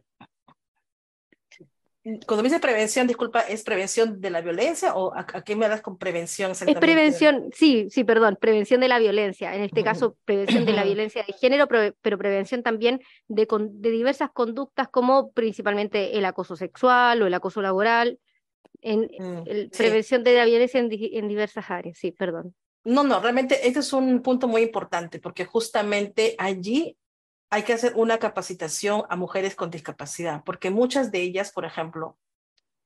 Cuando 2.03 2.37
me 2.37 2.49
dice 2.49 2.59
prevención, 2.59 3.05
disculpa, 3.05 3.41
¿es 3.41 3.63
prevención 3.63 4.19
de 4.19 4.31
la 4.31 4.41
violencia 4.41 4.95
o 4.95 5.13
a, 5.15 5.25
qué 5.43 5.55
me 5.55 5.67
das 5.69 5.81
con 5.81 5.99
prevención? 5.99 6.51
Es 6.51 6.63
prevención, 6.63 7.51
sí, 7.53 7.89
sí, 7.91 8.03
perdón, 8.03 8.39
prevención 8.41 8.81
de 8.81 8.87
la 8.87 8.97
violencia, 8.97 9.53
en 9.53 9.61
este 9.61 9.83
caso 9.83 10.17
prevención 10.25 10.65
de 10.65 10.73
la 10.73 10.83
violencia 10.83 11.23
de 11.23 11.33
género, 11.33 11.67
pero, 11.67 12.17
prevención 12.17 12.63
también 12.63 13.01
de, 13.27 13.47
de, 13.69 13.91
diversas 13.91 14.31
conductas 14.31 14.87
como 14.89 15.31
principalmente 15.31 16.17
el 16.17 16.25
acoso 16.25 16.55
sexual 16.55 17.21
o 17.21 17.27
el 17.27 17.33
acoso 17.35 17.61
laboral, 17.61 18.19
en, 18.81 19.01
mm, 19.01 19.69
prevención 19.77 20.23
de 20.23 20.35
la 20.35 20.45
violencia 20.45 20.79
en, 20.79 20.89
en 20.91 21.27
diversas 21.27 21.69
áreas, 21.69 21.99
sí, 21.99 22.11
perdón. 22.11 22.55
No, 22.83 23.03
no, 23.03 23.19
realmente 23.19 23.67
este 23.67 23.79
es 23.79 23.93
un 23.93 24.23
punto 24.23 24.47
muy 24.47 24.63
importante 24.63 25.19
porque 25.19 25.45
justamente 25.45 26.33
allí 26.39 26.97
hay 27.51 27.63
que 27.63 27.73
hacer 27.73 27.93
una 27.95 28.17
capacitación 28.17 29.03
a 29.09 29.17
mujeres 29.17 29.55
con 29.55 29.69
discapacidad, 29.69 30.41
porque 30.45 30.71
muchas 30.71 31.11
de 31.11 31.21
ellas, 31.21 31.51
por 31.51 31.65
ejemplo, 31.65 32.17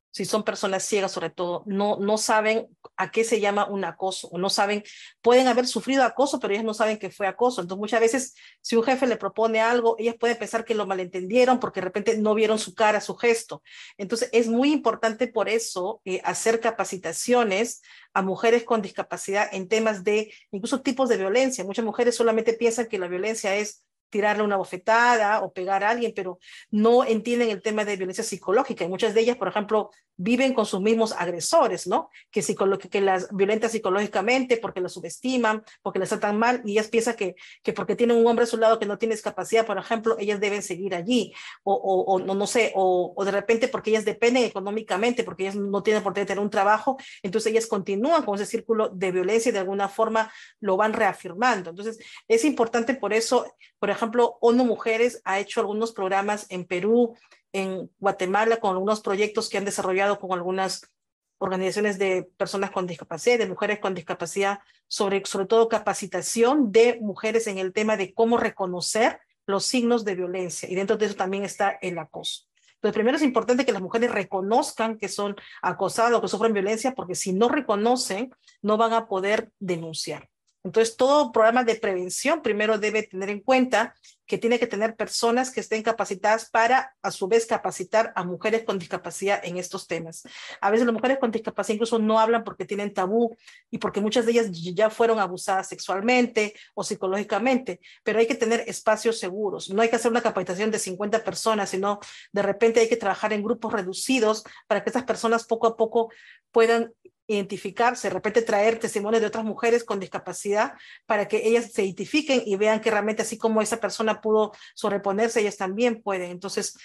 si 0.10 0.25
son 0.25 0.43
personas 0.43 0.84
ciegas 0.84 1.12
sobre 1.12 1.30
todo, 1.30 1.62
no, 1.65 1.97
no 1.97 2.17
saben 2.17 2.69
a 2.95 3.12
qué 3.12 3.25
se 3.25 3.41
llama 3.41 3.67
un 3.67 3.84
acoso, 3.84 4.28
o 4.30 4.38
no 4.38 4.49
saben, 4.49 4.82
pueden 5.21 5.47
haber 5.47 5.67
sufrido 5.67 6.04
acoso, 6.04 6.39
pero 6.39 6.54
ellas 6.54 6.65
no 6.65 6.73
saben 6.73 6.97
que 6.97 7.12
fue 7.12 7.28
acoso. 7.28 7.62
Entonces 7.62 7.80
muchas 7.80 7.99
veces, 7.99 8.34
si 8.62 8.78
un 8.78 8.84
jefe 8.84 9.08
le 9.08 9.17
propone 9.17 9.60
algo, 9.60 9.97
ellas 9.99 10.15
pueden 10.17 10.38
pensar 10.38 10.63
que 10.63 10.73
lo 10.73 10.88
malentendieron 10.88 11.60
porque 11.60 11.82
de 11.82 11.86
repente 11.86 12.17
no 12.17 12.34
vieron 12.34 12.58
su 12.60 12.73
cara, 12.73 13.01
su 13.01 13.15
gesto. 13.15 13.62
Entonces 13.97 14.30
es 14.32 14.47
muy 14.47 14.71
importante 14.71 15.28
por 15.28 15.49
eso 15.49 16.01
eh, 16.06 16.21
hacer 16.23 16.62
capacitaciones 16.62 17.82
a 18.13 18.21
mujeres 18.21 18.63
con 18.63 18.82
discapacidad 18.82 19.49
en 19.51 19.67
temas 19.67 20.06
de 20.06 20.34
incluso 20.49 20.82
tipos 20.82 21.10
de 21.10 21.17
violencia. 21.17 21.65
Muchas 21.65 21.84
mujeres 21.84 22.15
solamente 22.15 22.54
piensan 22.54 22.88
que 22.88 22.97
la 22.97 23.10
violencia 23.10 23.54
es 23.58 23.84
tirarle 24.15 24.43
una 24.43 24.56
bofetada 24.56 25.41
o 25.41 25.51
pegar 25.51 25.84
a 25.84 25.89
alguien, 25.89 26.13
pero 26.15 26.39
no 26.71 27.04
entienden 27.04 27.49
el 27.49 27.62
tema 27.62 27.84
de 27.84 27.97
violencia 27.97 28.23
psicológica. 28.23 28.86
Y 28.86 28.88
muchas 28.88 29.13
de 29.13 29.19
ellas, 29.19 29.36
por 29.36 29.49
ejemplo, 29.49 29.91
viven 30.17 30.54
con 30.54 30.65
sus 30.65 30.80
mismos 30.80 31.12
agresores, 31.12 31.86
¿no? 31.86 32.10
Que, 32.32 32.41
que 32.89 33.01
las 33.01 33.28
violentan 33.36 33.69
psicológicamente 33.69 34.56
porque 34.56 34.80
las 34.80 34.93
subestiman, 34.93 35.63
porque 35.82 35.99
las 35.99 36.10
tratan 36.10 36.39
mal, 36.39 36.62
y 36.63 36.71
ellas 36.71 36.88
piensan 36.88 37.15
que, 37.15 37.36
que 37.62 37.73
porque 37.73 37.97
tienen 37.97 38.15
un 38.15 38.25
hombre 38.28 38.43
a 38.43 38.47
su 38.47 38.58
lado 38.58 38.80
que 38.80 38.86
no 38.86 38.97
tiene 38.97 39.15
discapacidad, 39.15 39.65
por 39.65 39.78
ejemplo, 39.78 40.15
ellas 40.17 40.39
deben 40.39 40.62
seguir 40.62 40.95
allí, 40.95 41.34
o, 41.63 41.73
o, 41.73 42.19
no, 42.19 42.36
no 42.36 42.47
sé, 42.47 42.71
o, 42.75 43.13
o, 43.15 43.25
de 43.25 43.32
repente 43.32 43.67
porque 43.67 43.89
ellas 43.89 44.06
dependen 44.06 44.45
económicamente, 44.45 45.25
porque 45.25 45.43
ellas 45.43 45.56
no 45.56 45.84
tienen 45.84 46.01
por 46.01 46.13
qué 46.13 46.25
tener 46.25 46.41
un 46.41 46.49
trabajo, 46.49 46.97
entonces 47.21 47.51
ellas 47.51 47.67
continúan 47.67 48.23
con 48.23 48.36
ese 48.36 48.45
círculo 48.45 48.88
de 48.89 49.12
violencia 49.12 49.49
y 49.49 49.54
de 49.54 49.60
alguna 49.60 49.89
forma 49.89 50.32
lo 50.62 50.78
van 50.78 50.93
reafirmando. 50.93 51.71
Entonces, 51.71 51.99
es 52.28 52.45
importante 52.45 52.95
por 52.95 53.12
eso, 53.12 53.54
por 53.80 53.89
ejemplo, 53.89 54.05
ONU 54.41 54.65
Mujeres 54.65 55.22
ha 55.26 55.39
hecho 55.39 55.60
algunos 55.60 55.91
programas 55.91 56.46
en 56.50 56.65
Perú, 56.65 57.15
en 57.54 57.89
Guatemala 58.00 58.58
con 58.58 58.72
algunos 58.72 59.02
proyectos 59.02 59.50
que 59.50 59.58
han 59.58 59.65
desarrollado 59.65 60.20
con 60.20 60.34
algunas 60.34 60.91
organizaciones 61.38 61.98
de 61.98 62.30
personas 62.38 62.72
con 62.72 62.88
discapacidad, 62.88 63.38
de 63.38 63.48
mujeres 63.48 63.80
con 63.80 63.94
discapacidad, 63.94 64.60
sobre, 64.88 65.26
sobre 65.26 65.46
todo 65.46 65.70
capacitación 65.70 66.72
de 66.72 67.00
mujeres 67.02 67.48
en 67.48 67.58
el 67.58 67.74
tema 67.74 67.98
de 67.98 68.13
cómo 68.13 68.38
reconocer 68.38 69.20
los 69.46 69.65
signos 69.65 70.06
de 70.06 70.15
violencia. 70.15 70.70
Y 70.70 70.76
dentro 70.76 70.98
de 70.98 71.06
eso 71.06 71.15
también 71.15 71.44
está 71.44 71.78
el 71.82 71.98
acoso. 72.00 72.46
Entonces, 72.76 72.94
primero 72.94 73.18
es 73.18 73.24
importante 73.24 73.65
que 73.65 73.72
las 73.72 73.82
mujeres 73.82 74.12
reconozcan 74.12 74.98
que 74.98 75.08
son 75.08 75.36
acosadas 75.62 76.13
o 76.13 76.22
que 76.22 76.28
sufren 76.28 76.54
violencia, 76.54 76.94
porque 76.94 77.15
si 77.15 77.34
no 77.34 77.50
reconocen, 77.50 78.34
no 78.62 78.78
van 78.78 78.94
a 78.94 79.08
poder 79.08 79.52
denunciar. 79.60 80.30
Entonces, 80.65 80.97
todo 80.97 81.32
programa 81.32 81.63
de 81.63 81.75
prevención 81.75 82.41
primero 82.41 82.80
debe 82.80 83.04
tener 83.04 83.30
en 83.30 83.39
cuenta 83.39 83.93
que 84.25 84.39
tiene 84.39 84.58
que 84.58 84.65
tener 84.65 84.95
personas 84.95 85.51
que 85.51 85.60
estén 85.60 85.84
capacitadas 85.84 86.49
para, 86.49 86.95
a 87.04 87.12
su 87.12 87.28
vez, 87.28 87.45
capacitar 87.45 88.12
a 88.15 88.23
mujeres 88.23 88.63
con 88.63 88.80
discapacidad 88.80 89.39
en 89.43 89.58
estos 89.58 89.86
temas. 89.86 90.23
A 90.62 90.71
veces 90.71 90.88
las 90.88 90.93
mujeres 90.95 91.19
con 91.19 91.30
discapacidad 91.30 91.75
incluso 91.75 91.99
no 91.99 92.19
hablan 92.19 92.43
porque 92.43 92.65
tienen 92.65 92.95
tabú 92.95 93.38
y 93.69 93.78
porque 93.78 94.01
muchas 94.01 94.25
de 94.25 94.32
ellas 94.32 94.47
ya 94.51 94.89
fueron 94.89 95.19
abusadas 95.19 95.69
sexualmente 95.69 96.56
o 96.73 96.84
psicológicamente, 96.84 97.80
pero 98.04 98.17
hay 98.17 98.25
que 98.25 98.34
tener 98.34 98.63
espacios 98.65 99.19
seguros. 99.19 99.69
No 99.69 99.84
hay 99.84 99.89
que 99.89 99.97
hacer 99.97 100.10
una 100.10 100.23
capacitación 100.23 100.71
de 100.71 100.80
50 100.80 101.23
personas, 101.23 101.69
sino 101.69 101.99
de 102.32 102.41
repente 102.41 102.80
hay 102.80 102.89
que 102.89 102.97
trabajar 102.97 103.34
en 103.34 103.43
grupos 103.43 103.71
reducidos 103.71 104.43
para 104.65 104.84
que 104.84 104.89
estas 104.89 105.04
personas 105.04 105.45
poco 105.45 105.67
a 105.67 105.78
poco 105.78 106.10
puedan 106.51 106.91
identificarse, 107.28 108.08
de 108.08 108.14
repente 108.14 108.42
traer 108.42 108.80
testimonios 108.80 109.22
de 109.22 109.28
otras 109.28 109.44
mujeres 109.44 109.84
con 109.84 110.00
discapacidad 110.00 110.74
para 111.06 111.28
que 111.28 111.48
ellas 111.48 111.72
se 111.72 111.84
identifiquen 111.84 112.42
y 112.46 112.56
vean 112.56 112.82
que 112.82 112.92
realmente 112.92 113.24
así 113.24 113.38
como 113.38 113.62
esa 113.62 113.80
persona 113.80 114.22
pudo 114.22 114.52
sobreponerse, 114.76 115.42
ellas 115.42 115.58
también 115.58 116.02
pueden. 116.02 116.32
Entonces, 116.32 116.78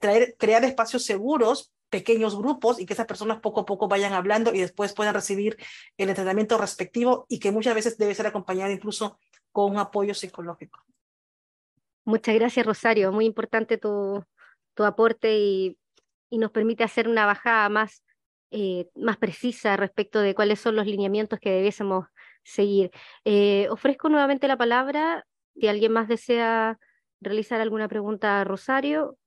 traer, 0.00 0.36
crear 0.38 0.64
espacios 0.64 1.04
seguros, 1.04 1.72
pequeños 1.90 2.36
grupos 2.36 2.78
y 2.78 2.86
que 2.86 2.92
esas 2.92 3.06
personas 3.06 3.40
poco 3.40 3.60
a 3.60 3.66
poco 3.66 3.88
vayan 3.88 4.12
hablando 4.12 4.54
y 4.54 4.60
después 4.60 4.92
puedan 4.92 5.14
recibir 5.14 5.56
el 5.96 6.10
entrenamiento 6.10 6.58
respectivo 6.58 7.26
y 7.28 7.38
que 7.38 7.50
muchas 7.50 7.74
veces 7.74 7.96
debe 7.98 8.14
ser 8.14 8.26
acompañado 8.26 8.70
incluso 8.70 9.18
con 9.52 9.78
apoyo 9.78 10.14
psicológico. 10.14 10.84
Muchas 12.04 12.34
gracias, 12.34 12.64
Rosario. 12.64 13.12
Muy 13.12 13.26
importante 13.26 13.78
tu, 13.78 14.24
tu 14.74 14.84
aporte 14.84 15.38
y, 15.38 15.78
y 16.30 16.38
nos 16.38 16.50
permite 16.50 16.84
hacer 16.84 17.08
una 17.08 17.26
bajada 17.26 17.68
más 17.68 18.02
eh, 18.50 18.88
más 18.94 19.18
precisa 19.18 19.76
respecto 19.76 20.20
de 20.20 20.34
cuáles 20.34 20.60
son 20.60 20.76
los 20.76 20.86
lineamientos 20.86 21.38
que 21.38 21.50
debiésemos 21.50 22.06
seguir. 22.42 22.90
Eh, 23.24 23.68
ofrezco 23.70 24.08
nuevamente 24.08 24.48
la 24.48 24.56
palabra 24.56 25.26
si 25.54 25.68
alguien 25.68 25.92
más 25.92 26.08
desea 26.08 26.78
realizar 27.20 27.60
alguna 27.60 27.88
pregunta 27.88 28.40
a 28.40 28.44
Rosario. 28.44 29.18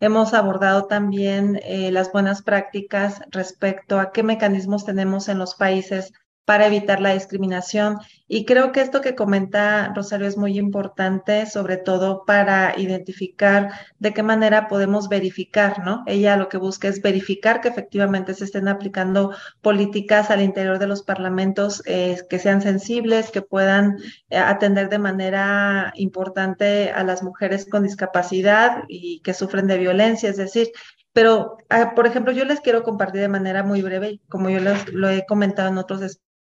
Hemos 0.00 0.34
abordado 0.34 0.86
también 0.86 1.60
eh, 1.62 1.90
las 1.90 2.12
buenas 2.12 2.42
prácticas 2.42 3.22
respecto 3.30 3.98
a 3.98 4.12
qué 4.12 4.22
mecanismos 4.22 4.84
tenemos 4.84 5.28
en 5.28 5.38
los 5.38 5.54
países 5.54 6.12
para 6.44 6.66
evitar 6.66 7.00
la 7.00 7.14
discriminación. 7.14 7.98
Y 8.28 8.44
creo 8.44 8.72
que 8.72 8.80
esto 8.80 9.00
que 9.00 9.14
comenta 9.14 9.92
Rosario 9.94 10.26
es 10.26 10.36
muy 10.36 10.58
importante, 10.58 11.46
sobre 11.46 11.76
todo 11.76 12.24
para 12.26 12.74
identificar 12.78 13.70
de 13.98 14.12
qué 14.12 14.22
manera 14.22 14.68
podemos 14.68 15.08
verificar, 15.08 15.84
¿no? 15.84 16.02
Ella 16.06 16.36
lo 16.36 16.48
que 16.48 16.58
busca 16.58 16.88
es 16.88 17.00
verificar 17.00 17.60
que 17.60 17.68
efectivamente 17.68 18.34
se 18.34 18.44
estén 18.44 18.68
aplicando 18.68 19.34
políticas 19.60 20.30
al 20.30 20.42
interior 20.42 20.78
de 20.78 20.86
los 20.86 21.02
parlamentos 21.02 21.82
eh, 21.86 22.18
que 22.28 22.38
sean 22.38 22.62
sensibles, 22.62 23.30
que 23.30 23.42
puedan 23.42 23.98
eh, 24.30 24.38
atender 24.38 24.88
de 24.88 24.98
manera 24.98 25.92
importante 25.96 26.90
a 26.90 27.04
las 27.04 27.22
mujeres 27.22 27.66
con 27.68 27.82
discapacidad 27.82 28.84
y 28.88 29.20
que 29.20 29.34
sufren 29.34 29.66
de 29.66 29.78
violencia, 29.78 30.30
es 30.30 30.36
decir, 30.36 30.68
pero, 31.14 31.58
ah, 31.70 31.92
por 31.94 32.08
ejemplo, 32.08 32.32
yo 32.32 32.44
les 32.44 32.60
quiero 32.60 32.82
compartir 32.82 33.20
de 33.20 33.28
manera 33.28 33.62
muy 33.62 33.82
breve, 33.82 34.20
como 34.28 34.50
yo 34.50 34.58
lo 34.92 35.08
he 35.08 35.24
comentado 35.26 35.68
en 35.68 35.78
otros 35.78 36.00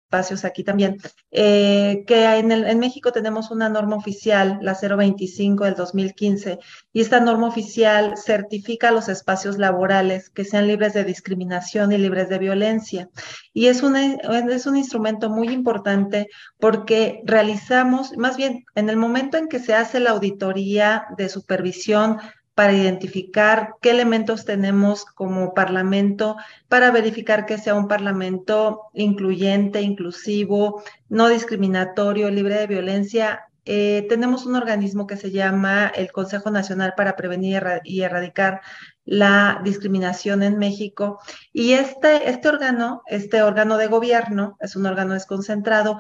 espacios 0.06 0.46
aquí 0.46 0.64
también, 0.64 0.98
eh, 1.32 2.04
que 2.08 2.26
en, 2.38 2.52
el, 2.52 2.66
en 2.66 2.80
México 2.80 3.12
tenemos 3.12 3.50
una 3.50 3.70
norma 3.70 3.96
oficial, 3.96 4.60
la 4.62 4.76
025 4.76 5.66
del 5.66 5.74
2015, 5.74 6.60
y 6.94 7.02
esta 7.02 7.20
norma 7.20 7.48
oficial 7.48 8.14
certifica 8.16 8.92
los 8.92 9.10
espacios 9.10 9.58
laborales 9.58 10.30
que 10.30 10.46
sean 10.46 10.68
libres 10.68 10.94
de 10.94 11.04
discriminación 11.04 11.92
y 11.92 11.98
libres 11.98 12.30
de 12.30 12.38
violencia. 12.38 13.10
Y 13.52 13.68
es, 13.68 13.82
una, 13.82 14.06
es 14.06 14.68
un 14.68 14.78
instrumento 14.78 15.30
muy 15.30 15.50
importante 15.50 16.28
porque 16.60 17.22
realizamos, 17.26 18.16
más 18.16 18.38
bien, 18.38 18.64
en 18.76 18.90
el 18.90 18.98
momento 18.98 19.38
en 19.38 19.48
que 19.48 19.60
se 19.60 19.74
hace 19.74 20.00
la 20.00 20.12
auditoría 20.12 21.08
de 21.18 21.30
supervisión 21.30 22.20
para 22.56 22.74
identificar 22.74 23.76
qué 23.82 23.92
elementos 23.92 24.46
tenemos 24.46 25.06
como 25.06 25.54
parlamento, 25.54 26.38
para 26.70 26.90
verificar 26.90 27.46
que 27.46 27.58
sea 27.58 27.76
un 27.76 27.90
parlamento 27.90 28.84
incluyente, 28.94 29.82
inclusivo, 29.82 30.82
no 31.10 31.28
discriminatorio, 31.28 32.32
libre 32.32 32.56
de 32.56 32.68
violencia. 32.68 33.42
Eh, 33.66 34.06
tenemos 34.08 34.46
un 34.46 34.56
organismo 34.56 35.06
que 35.06 35.18
se 35.18 35.32
llama 35.32 35.88
el 35.88 36.12
Consejo 36.14 36.50
Nacional 36.50 36.94
para 36.96 37.18
Prevenir 37.18 37.64
y 37.84 38.02
Erradicar 38.02 38.62
la 39.04 39.60
Discriminación 39.64 40.42
en 40.42 40.58
México. 40.58 41.20
Y 41.52 41.74
este, 41.74 42.30
este 42.30 42.48
órgano, 42.48 43.02
este 43.08 43.44
órgano 43.44 43.78
de 43.78 43.88
gobierno, 43.88 44.58
es 44.62 44.78
un 44.78 44.86
órgano 44.86 45.14
desconcentrado, 45.14 46.00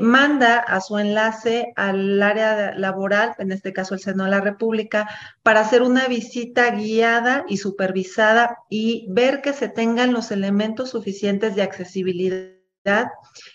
manda 0.00 0.58
a 0.58 0.80
su 0.80 0.98
enlace 0.98 1.72
al 1.76 2.22
área 2.22 2.74
laboral, 2.74 3.34
en 3.38 3.52
este 3.52 3.72
caso 3.72 3.94
el 3.94 4.00
Seno 4.00 4.24
de 4.24 4.30
la 4.30 4.40
República, 4.40 5.08
para 5.42 5.60
hacer 5.60 5.82
una 5.82 6.08
visita 6.08 6.70
guiada 6.70 7.44
y 7.48 7.56
supervisada 7.58 8.58
y 8.68 9.06
ver 9.08 9.40
que 9.42 9.52
se 9.52 9.68
tengan 9.68 10.12
los 10.12 10.30
elementos 10.30 10.90
suficientes 10.90 11.54
de 11.54 11.62
accesibilidad 11.62 12.55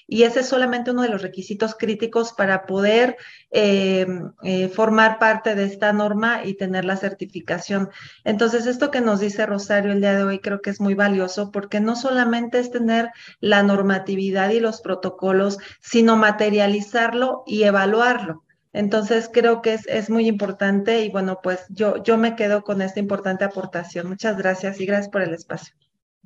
y 0.08 0.24
ese 0.24 0.42
es 0.42 0.48
solamente 0.48 0.92
uno 0.92 1.04
de 1.04 1.10
los 1.10 1.22
requisitos 1.22 1.76
críticos 1.76 2.34
para 2.34 2.66
poder 2.66 3.18
eh, 3.52 4.06
eh, 4.44 4.68
formar 4.70 5.20
parte 5.20 5.56
de 5.56 5.64
esta 5.64 5.94
norma 5.94 6.44
y 6.44 6.56
tener 6.56 6.86
la 6.86 6.98
certificación. 6.98 7.90
Entonces, 8.24 8.66
esto 8.66 8.92
que 8.92 9.02
nos 9.02 9.20
dice 9.20 9.46
Rosario 9.46 9.92
el 9.92 10.02
día 10.02 10.16
de 10.16 10.24
hoy 10.24 10.40
creo 10.40 10.62
que 10.62 10.70
es 10.70 10.82
muy 10.82 10.96
valioso 10.96 11.52
porque 11.52 11.80
no 11.80 11.96
solamente 11.96 12.60
es 12.60 12.72
tener 12.72 13.10
la 13.40 13.64
normatividad 13.64 14.50
y 14.52 14.60
los 14.60 14.82
protocolos, 14.82 15.58
sino 15.80 16.18
materializarlo 16.18 17.44
y 17.46 17.64
evaluarlo. 17.64 18.44
Entonces 18.74 19.30
creo 19.32 19.62
que 19.62 19.74
es, 19.74 19.86
es, 19.88 20.10
muy 20.10 20.28
importante 20.28 21.02
y 21.02 21.10
bueno, 21.10 21.40
pues 21.44 21.66
yo, 21.70 22.02
yo 22.04 22.18
me 22.18 22.38
quedo 22.38 22.64
con 22.64 22.82
esta 22.82 23.02
importante 23.02 23.44
aportación. 23.44 24.08
Muchas 24.08 24.38
gracias 24.38 24.80
y 24.80 24.86
gracias 24.86 25.10
por 25.10 25.22
el 25.22 25.34
espacio. 25.34 25.76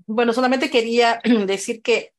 Bueno, 0.07 0.33
solamente 0.33 0.69
quería 0.69 1.19
decir 1.47 1.81
que 1.81 2.14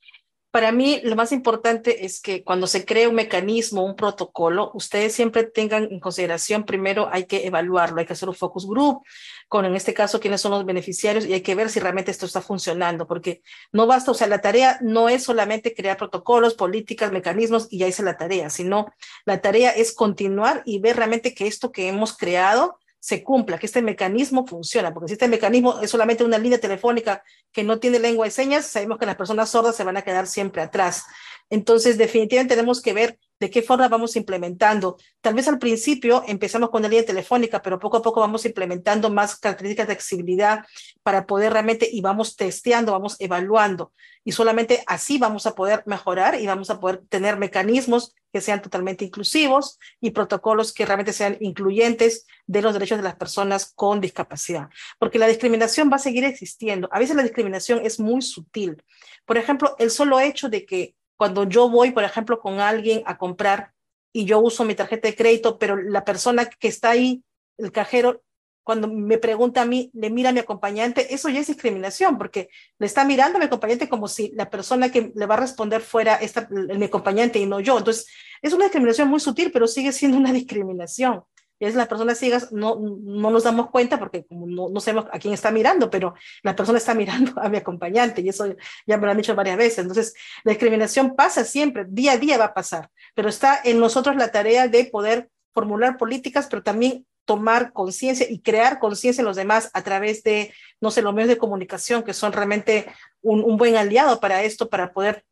para 0.57 0.73
mí 0.73 1.03
lo 1.05 1.16
más 1.16 1.33
importante 1.33 2.07
es 2.07 2.19
que 2.19 2.42
cuando 2.42 2.66
se 2.66 2.87
cree 2.87 3.09
un 3.09 3.14
mecanismo, 3.14 3.85
un 3.85 3.95
protocolo, 3.95 4.71
ustedes 4.73 5.12
siempre 5.12 5.45
tengan 5.45 5.87
en 5.90 6.01
consideración, 6.01 6.64
primero 6.64 7.11
hay 7.12 7.27
que 7.27 7.47
evaluarlo, 7.47 8.01
hay 8.01 8.07
que 8.07 8.14
hacer 8.14 8.31
un 8.31 8.35
focus 8.35 8.66
group, 8.66 9.03
con 9.49 9.66
en 9.66 9.77
este 9.77 9.92
caso 9.92 10.19
quiénes 10.19 10.40
son 10.40 10.53
los 10.53 10.64
beneficiarios 10.64 11.27
y 11.27 11.35
hay 11.35 11.42
que 11.42 11.55
ver 11.55 11.69
si 11.69 11.79
realmente 11.79 12.11
esto 12.11 12.25
está 12.25 12.40
funcionando, 12.40 13.07
porque 13.07 13.42
no 13.71 13.87
basta, 13.87 14.12
o 14.12 14.14
sea, 14.14 14.29
la 14.29 14.40
tarea 14.40 14.79
no 14.81 15.11
es 15.11 15.25
solamente 15.25 15.75
crear 15.75 15.99
protocolos, 15.99 16.55
políticas, 16.55 17.12
mecanismos 17.12 17.69
y 17.71 17.77
ya 17.81 17.88
hice 17.88 18.03
la 18.03 18.16
tarea, 18.16 18.49
sino 18.49 18.87
la 19.27 19.42
tarea 19.42 19.73
es 19.73 19.92
continuar 19.92 20.62
y 20.64 20.79
ver 20.79 20.97
realmente 20.97 21.35
que 21.35 21.47
esto 21.49 21.71
que 21.71 21.88
hemos 21.88 22.16
creado 22.16 22.79
se 22.98 23.22
cumpla, 23.22 23.59
que 23.59 23.66
este 23.66 23.82
mecanismo 23.82 24.46
funciona, 24.46 24.92
porque 24.92 25.09
si 25.09 25.12
este 25.14 25.28
mecanismo 25.28 25.80
es 25.80 25.90
solamente 25.90 26.24
una 26.24 26.38
línea 26.38 26.59
telefónica 26.59 27.22
que 27.52 27.62
no 27.62 27.78
tiene 27.78 27.98
lengua 27.98 28.26
de 28.26 28.30
señas, 28.30 28.66
sabemos 28.66 28.98
que 28.98 29.06
las 29.06 29.16
personas 29.16 29.48
sordas 29.48 29.76
se 29.76 29.85
van 29.85 29.96
a 29.96 30.02
quedar 30.02 30.26
siempre 30.26 30.62
atrás. 30.62 31.04
Entonces, 31.50 31.98
definitivamente 31.98 32.54
tenemos 32.54 32.82
que 32.82 32.92
ver 32.92 33.18
de 33.38 33.50
qué 33.50 33.62
forma 33.62 33.88
vamos 33.88 34.16
implementando. 34.16 34.96
Tal 35.20 35.35
vez 35.35 35.46
al 35.48 35.59
principio 35.59 36.24
empezamos 36.26 36.70
con 36.70 36.82
la 36.82 36.88
línea 36.88 37.04
telefónica, 37.04 37.61
pero 37.62 37.78
poco 37.78 37.98
a 37.98 38.02
poco 38.02 38.20
vamos 38.20 38.44
implementando 38.46 39.11
más 39.11 39.37
características 39.37 39.87
de 39.87 39.92
accesibilidad 39.92 40.64
para 41.02 41.26
poder 41.26 41.52
realmente, 41.52 41.88
y 41.90 42.00
vamos 42.00 42.37
testeando, 42.37 42.92
vamos 42.92 43.16
evaluando. 43.20 43.92
Y 44.24 44.32
solamente 44.32 44.82
así 44.87 45.18
vamos 45.18 45.46
a 45.46 45.54
poder 45.54 45.82
mejorar 45.87 46.40
y 46.40 46.46
vamos 46.46 46.70
a 46.70 46.80
poder 46.80 47.02
tener 47.09 47.37
mecanismos 47.37 48.14
que 48.32 48.40
sean 48.40 48.61
totalmente 48.61 49.04
inclusivos 49.04 49.78
y 50.00 50.11
protocolos 50.11 50.72
que 50.72 50.85
realmente 50.85 51.12
sean 51.12 51.37
incluyentes 51.40 52.26
de 52.46 52.61
los 52.61 52.72
derechos 52.72 52.98
de 52.98 53.04
las 53.04 53.16
personas 53.16 53.72
con 53.74 54.00
discapacidad. 54.00 54.68
Porque 54.98 55.18
la 55.18 55.28
discriminación 55.28 55.90
va 55.90 55.96
a 55.96 56.00
seguir 56.00 56.24
existiendo. 56.24 56.88
A 56.90 56.98
veces 56.98 57.16
la 57.16 57.22
discriminación 57.22 57.80
es 57.85 58.00
muy 58.00 58.20
sutil. 58.22 58.82
Por 59.26 59.38
ejemplo, 59.38 59.76
el 59.78 59.90
solo 59.90 60.18
hecho 60.20 60.48
de 60.48 60.66
que 60.66 60.94
cuando 61.16 61.44
yo 61.44 61.68
voy, 61.68 61.90
por 61.90 62.05
ejemplo, 62.05 62.40
con 62.40 62.61
alguien 62.61 63.02
a 63.07 63.18
comprar 63.18 63.72
y 64.12 64.24
yo 64.24 64.40
uso 64.40 64.64
mi 64.64 64.74
tarjeta 64.74 65.09
de 65.09 65.16
crédito, 65.16 65.59
pero 65.59 65.76
la 65.76 66.05
persona 66.05 66.46
que 66.46 66.68
está 66.68 66.90
ahí, 66.90 67.22
el 67.59 67.72
cajero, 67.72 68.22
cuando 68.62 68.88
me 68.88 69.18
pregunta 69.18 69.62
a 69.62 69.66
mí, 69.66 69.90
le 69.94 70.11
mira 70.11 70.31
a 70.31 70.33
mi 70.33 70.40
acompañante, 70.40 71.14
eso 71.14 71.29
ya 71.29 71.40
es 71.40 71.46
discriminación, 71.46 72.18
porque 72.18 72.48
le 72.79 72.87
está 72.87 73.05
mirando 73.05 73.37
a 73.37 73.38
mi 73.38 73.46
acompañante 73.46 73.88
como 73.88 74.09
si 74.09 74.33
la 74.35 74.50
persona 74.50 74.90
que 74.90 75.12
le 75.14 75.26
va 75.26 75.35
a 75.35 75.40
responder 75.40 75.83
fuera 75.83 76.16
esta, 76.16 76.48
mi 76.50 76.87
acompañante 76.87 77.38
y 77.38 77.46
no 77.46 77.61
yo. 77.61 77.79
Entonces, 77.79 78.09
es 78.42 78.52
una 78.52 78.64
discriminación 78.64 79.09
muy 79.09 79.20
sutil, 79.20 79.52
pero 79.52 79.68
sigue 79.68 79.92
siendo 79.92 80.18
una 80.18 80.33
discriminación 80.35 81.22
y 81.59 81.64
es 81.66 81.75
las 81.75 81.88
personas 81.88 82.19
ciegas 82.19 82.53
no, 82.53 82.79
no 82.79 83.31
nos 83.31 83.45
damos 83.45 83.71
cuenta 83.71 83.99
porque 83.99 84.27
no, 84.31 84.69
no, 84.69 84.81
sabemos 84.81 85.07
a 85.12 85.19
quién 85.19 85.33
está 85.33 85.51
mirando, 85.51 85.88
pero 85.90 86.14
la 86.42 86.55
persona 86.55 86.79
está 86.79 86.95
mirando 86.95 87.33
a 87.40 87.49
mi 87.49 87.57
acompañante 87.57 88.21
y 88.21 88.29
eso 88.29 88.47
ya 88.87 88.97
me 88.97 89.07
lo 89.07 89.12
han 89.12 89.16
dicho 89.16 89.35
varias 89.35 89.57
veces. 89.57 89.79
Entonces, 89.79 90.14
la 90.45 90.51
discriminación 90.51 91.14
pasa 91.16 91.45
siempre, 91.45 91.87
día 91.88 92.12
a 92.12 92.19
día 92.19 92.38
va 92.38 92.47
a 92.47 92.55
pasar, 92.55 92.90
pero 93.14 93.29
está 93.29 93.61
en 93.64 93.79
nosotros 93.79 94.16
la 94.16 94.31
tarea 94.31 94.69
de 94.69 94.85
poder 94.87 95.31
formular 95.55 95.97
políticas, 95.97 96.47
pero 96.51 96.62
también 96.62 97.07
tomar 97.25 97.73
conciencia 97.73 98.27
y 98.29 98.40
crear 98.40 98.79
conciencia 98.79 99.21
en 99.21 99.27
los 99.27 99.37
demás 99.37 99.71
a 99.73 99.83
través 99.83 100.23
de, 100.23 100.55
no 100.81 100.90
sé, 100.90 101.03
los 101.03 101.12
medios 101.12 101.31
de 101.31 101.38
comunicación, 101.38 102.03
que 102.03 102.14
son 102.14 102.33
realmente 102.33 102.87
un, 103.21 103.42
un 103.42 103.57
buen 103.57 103.77
aliado 103.77 104.21
para 104.21 104.45
esto, 104.45 104.69
para 104.69 104.92
poder 104.92 105.25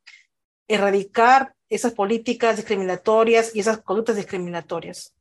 erradicar 0.67 1.55
esas 1.69 1.93
políticas 1.93 2.57
discriminatorias 2.57 3.55
y 3.55 3.61
esas 3.61 3.79
conductas 3.79 4.17
discriminatorias. 4.17 5.15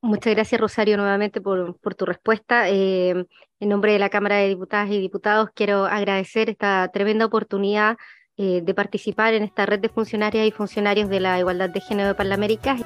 Muchas 0.00 0.34
gracias, 0.34 0.60
Rosario, 0.60 0.96
nuevamente 0.96 1.40
por, 1.40 1.78
tu 1.96 2.06
respuesta. 2.06 2.68
Eh, 2.68 3.26
en 3.60 3.68
nombre 3.68 3.92
de 3.92 3.98
la 3.98 4.10
Cámara 4.10 4.36
de 4.36 4.48
Diputadas 4.48 4.90
y 4.90 5.00
Diputados, 5.00 5.50
quiero 5.54 5.84
agradecer 5.86 6.50
esta 6.50 6.88
tremenda 6.92 7.24
oportunidad 7.26 7.96
eh, 8.36 8.60
de 8.62 8.74
participar 8.74 9.34
en 9.34 9.42
esta 9.42 9.64
red 9.64 9.80
de 9.80 9.88
funcionarias 9.88 10.46
y 10.46 10.50
funcionarios 10.50 11.08
de 11.08 11.20
la 11.20 11.38
igualdad 11.38 11.70
de 11.70 11.80
género 11.80 12.08
de 12.08 12.14
Parlaméricas. 12.14 12.82